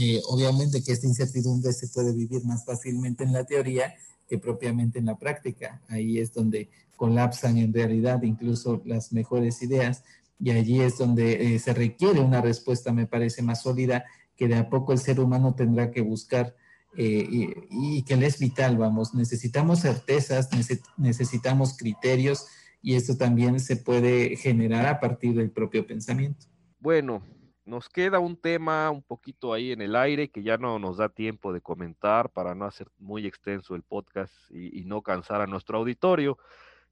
Eh, 0.00 0.20
obviamente 0.28 0.82
que 0.84 0.92
esta 0.92 1.06
incertidumbre 1.06 1.72
se 1.72 1.88
puede 1.88 2.14
vivir 2.14 2.44
más 2.44 2.64
fácilmente 2.64 3.24
en 3.24 3.32
la 3.32 3.44
teoría 3.44 3.94
que 4.28 4.38
propiamente 4.38 5.00
en 5.00 5.06
la 5.06 5.18
práctica. 5.18 5.80
Ahí 5.88 6.18
es 6.18 6.32
donde 6.32 6.68
colapsan 6.96 7.56
en 7.58 7.74
realidad 7.74 8.22
incluso 8.22 8.80
las 8.84 9.12
mejores 9.12 9.62
ideas 9.62 10.04
y 10.38 10.52
allí 10.52 10.80
es 10.80 10.96
donde 10.96 11.54
eh, 11.54 11.58
se 11.58 11.74
requiere 11.74 12.20
una 12.20 12.40
respuesta, 12.40 12.92
me 12.92 13.06
parece, 13.06 13.42
más 13.42 13.62
sólida 13.62 14.04
que 14.40 14.48
de 14.48 14.56
a 14.56 14.70
poco 14.70 14.94
el 14.94 14.98
ser 14.98 15.20
humano 15.20 15.54
tendrá 15.54 15.90
que 15.90 16.00
buscar 16.00 16.56
eh, 16.96 17.28
y, 17.28 18.02
que 18.04 18.16
le 18.16 18.24
es 18.24 18.38
vital, 18.38 18.78
vamos. 18.78 19.12
Necesitamos 19.12 19.80
certezas, 19.80 20.48
necesitamos 20.96 21.76
criterios 21.76 22.46
y 22.80 22.94
esto 22.94 23.18
también 23.18 23.60
se 23.60 23.76
puede 23.76 24.36
generar 24.36 24.86
a 24.86 24.98
partir 24.98 25.34
del 25.34 25.50
propio 25.50 25.86
pensamiento. 25.86 26.46
Bueno, 26.78 27.22
nos 27.66 27.90
queda 27.90 28.18
un 28.18 28.34
tema 28.34 28.90
un 28.90 29.02
poquito 29.02 29.52
ahí 29.52 29.72
en 29.72 29.82
el 29.82 29.94
aire 29.94 30.30
que 30.30 30.42
ya 30.42 30.56
no 30.56 30.78
nos 30.78 30.96
da 30.96 31.10
tiempo 31.10 31.52
de 31.52 31.60
comentar 31.60 32.30
para 32.30 32.54
no 32.54 32.64
hacer 32.64 32.88
muy 32.96 33.26
extenso 33.26 33.74
el 33.74 33.82
podcast 33.82 34.32
y, 34.50 34.86
no 34.86 35.02
cansar 35.02 35.42
a 35.42 35.46
nuestro 35.46 35.76
auditorio, 35.76 36.38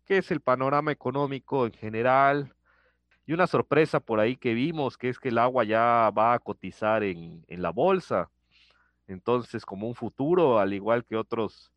que 0.05 0.19
es 0.19 0.31
el 0.31 0.43
panorama 0.43 0.93
económico 0.93 1.65
en 1.65 1.73
general. 1.73 2.55
Y 3.29 3.35
una 3.35 3.47
sorpresa 3.47 4.01
por 4.01 4.21
ahí 4.21 4.39
que 4.39 4.55
vimos, 4.55 4.97
que 4.97 5.11
es 5.11 5.19
que 5.19 5.29
el 5.29 5.37
agua 5.37 5.63
ya 5.63 6.11
va 6.17 6.33
a 6.33 6.39
cotizar 6.39 7.03
en, 7.03 7.45
en 7.47 7.61
la 7.61 7.69
bolsa. 7.69 8.31
Entonces, 9.07 9.67
como 9.67 9.87
un 9.87 9.95
futuro, 9.95 10.59
al 10.59 10.73
igual 10.73 11.05
que 11.05 11.15
otros, 11.15 11.71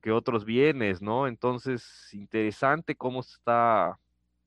que 0.00 0.12
otros 0.12 0.44
bienes, 0.44 1.02
¿no? 1.02 1.26
Entonces, 1.26 2.08
interesante 2.12 2.94
cómo 2.94 3.24
se 3.24 3.34
está 3.34 3.98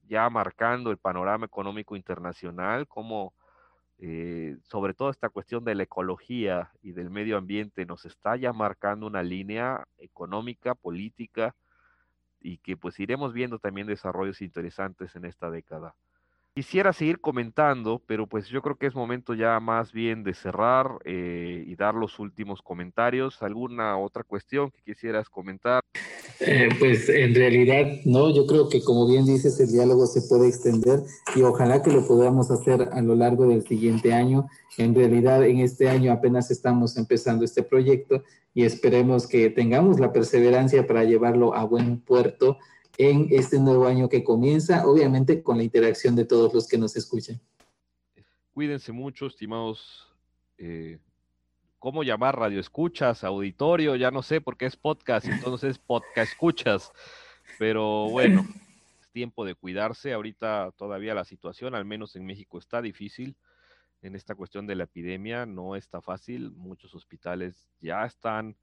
ya 0.08 0.30
marcando 0.30 0.92
el 0.92 0.98
panorama 0.98 1.46
económico 1.46 1.98
internacional, 1.98 2.88
cómo 2.88 3.34
eh, 3.98 4.56
sobre 4.64 4.94
todo 4.94 5.10
esta 5.10 5.28
cuestión 5.28 5.66
de 5.66 5.76
la 5.76 5.84
ecología 5.84 6.72
y 6.82 6.94
del 6.94 7.10
medio 7.10 7.36
ambiente 7.36 7.86
nos 7.86 8.06
está 8.06 8.38
ya 8.38 8.54
marcando 8.54 9.08
una 9.08 9.24
línea 9.24 9.86
económica, 9.98 10.74
política, 10.74 11.54
y 12.40 12.60
que 12.60 12.78
pues 12.78 12.98
iremos 13.02 13.34
viendo 13.34 13.60
también 13.60 13.88
desarrollos 13.88 14.42
interesantes 14.42 15.18
en 15.18 15.26
esta 15.26 15.52
década. 15.52 15.96
Quisiera 16.56 16.94
seguir 16.94 17.20
comentando, 17.20 18.00
pero 18.06 18.28
pues 18.28 18.48
yo 18.48 18.62
creo 18.62 18.76
que 18.76 18.86
es 18.86 18.94
momento 18.94 19.34
ya 19.34 19.60
más 19.60 19.92
bien 19.92 20.24
de 20.24 20.36
cerrar 20.36 21.00
eh, 21.04 21.64
y 21.66 21.76
dar 21.76 21.96
los 21.96 22.20
últimos 22.20 22.62
comentarios. 22.62 23.42
¿Alguna 23.42 23.98
otra 23.98 24.24
cuestión 24.24 24.70
que 24.70 24.84
quisieras 24.84 25.30
comentar? 25.30 25.82
Eh, 26.40 26.70
pues 26.78 27.10
en 27.10 27.34
realidad, 27.34 27.88
no, 28.06 28.30
yo 28.32 28.46
creo 28.46 28.70
que 28.70 28.84
como 28.84 29.08
bien 29.08 29.26
dices, 29.26 29.60
el 29.60 29.72
diálogo 29.72 30.06
se 30.06 30.22
puede 30.22 30.48
extender 30.48 31.00
y 31.36 31.42
ojalá 31.42 31.82
que 31.82 31.92
lo 31.92 32.06
podamos 32.06 32.52
hacer 32.52 32.88
a 32.92 33.02
lo 33.02 33.16
largo 33.16 33.48
del 33.48 33.66
siguiente 33.66 34.14
año. 34.14 34.48
En 34.78 34.94
realidad, 34.94 35.44
en 35.44 35.58
este 35.58 35.90
año 35.90 36.12
apenas 36.12 36.52
estamos 36.52 36.98
empezando 36.98 37.46
este 37.46 37.64
proyecto 37.64 38.22
y 38.54 38.64
esperemos 38.64 39.26
que 39.26 39.50
tengamos 39.50 40.00
la 40.00 40.14
perseverancia 40.14 40.86
para 40.86 41.04
llevarlo 41.04 41.56
a 41.56 41.64
buen 41.64 42.00
puerto 42.00 42.60
en 42.98 43.28
este 43.32 43.60
nuevo 43.60 43.88
año 43.88 44.10
que 44.10 44.24
comienza, 44.24 44.86
obviamente 44.86 45.42
con 45.42 45.58
la 45.58 45.64
interacción 45.64 46.16
de 46.16 46.26
todos 46.26 46.54
los 46.54 46.68
que 46.68 46.78
nos 46.78 46.96
escuchan. 46.96 47.40
Cuídense 48.54 48.92
mucho, 48.92 49.26
estimados. 49.26 50.08
Eh, 50.58 51.00
¿Cómo 51.80 52.04
llamar 52.04 52.38
radio 52.38 52.60
escuchas, 52.60 53.24
auditorio? 53.24 53.96
Ya 53.96 54.12
no 54.12 54.22
sé 54.22 54.42
porque 54.42 54.66
es 54.66 54.78
podcast, 54.78 55.28
entonces 55.28 55.72
es 55.72 55.80
podcast 55.80 56.32
escuchas. 56.32 56.92
Pero 57.58 58.10
bueno, 58.10 58.48
es 59.02 59.10
tiempo 59.12 59.44
de 59.44 59.56
cuidarse. 59.56 60.14
Ahorita 60.14 60.72
todavía 60.78 61.14
la 61.14 61.26
situación, 61.26 61.76
al 61.76 61.84
menos 61.84 62.16
en 62.16 62.26
México, 62.26 62.60
está 62.60 62.82
difícil. 62.82 63.36
En 64.02 64.16
esta 64.16 64.36
cuestión 64.36 64.68
de 64.68 64.76
la 64.76 64.84
epidemia 64.84 65.46
no 65.46 65.76
está 65.76 66.02
fácil. 66.02 66.52
Muchos 66.52 66.94
hospitales 66.94 67.70
ya 67.82 68.06
están 68.06 68.56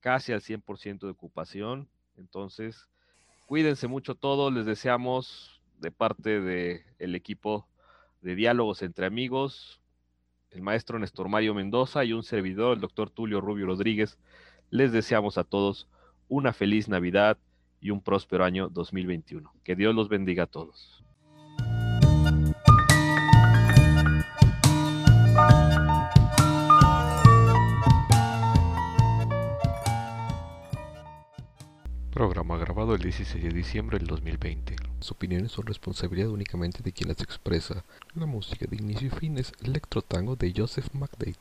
casi 0.00 0.32
al 0.32 0.40
100% 0.40 1.00
de 1.00 1.10
ocupación. 1.10 1.88
Entonces, 2.16 2.88
Cuídense 3.48 3.88
mucho 3.88 4.14
todos, 4.14 4.52
les 4.52 4.66
deseamos 4.66 5.62
de 5.78 5.90
parte 5.90 6.38
del 6.38 7.14
equipo 7.14 7.66
de 8.20 8.34
Diálogos 8.34 8.82
entre 8.82 9.06
Amigos, 9.06 9.80
el 10.50 10.60
maestro 10.60 10.98
Néstor 10.98 11.30
Mario 11.30 11.54
Mendoza 11.54 12.04
y 12.04 12.12
un 12.12 12.22
servidor, 12.22 12.74
el 12.74 12.82
doctor 12.82 13.08
Tulio 13.08 13.40
Rubio 13.40 13.64
Rodríguez, 13.64 14.18
les 14.68 14.92
deseamos 14.92 15.38
a 15.38 15.44
todos 15.44 15.88
una 16.28 16.52
feliz 16.52 16.90
Navidad 16.90 17.38
y 17.80 17.88
un 17.88 18.02
próspero 18.02 18.44
año 18.44 18.68
2021. 18.68 19.50
Que 19.64 19.76
Dios 19.76 19.94
los 19.94 20.10
bendiga 20.10 20.42
a 20.42 20.46
todos. 20.46 21.02
Programa 32.18 32.58
grabado 32.58 32.96
el 32.96 33.00
16 33.00 33.44
de 33.44 33.50
diciembre 33.50 33.96
del 33.96 34.08
2020. 34.08 34.74
Las 34.98 35.12
opiniones 35.12 35.52
son 35.52 35.66
responsabilidad 35.66 36.30
únicamente 36.30 36.82
de 36.82 36.90
quien 36.90 37.10
las 37.10 37.20
expresa. 37.20 37.84
La 38.16 38.26
música 38.26 38.66
de 38.68 38.74
inicio 38.74 39.06
y 39.06 39.10
fin 39.10 39.38
es 39.38 39.52
Electro 39.62 40.02
Tango 40.02 40.34
de 40.34 40.52
Joseph 40.52 40.88
McDade. 40.94 41.36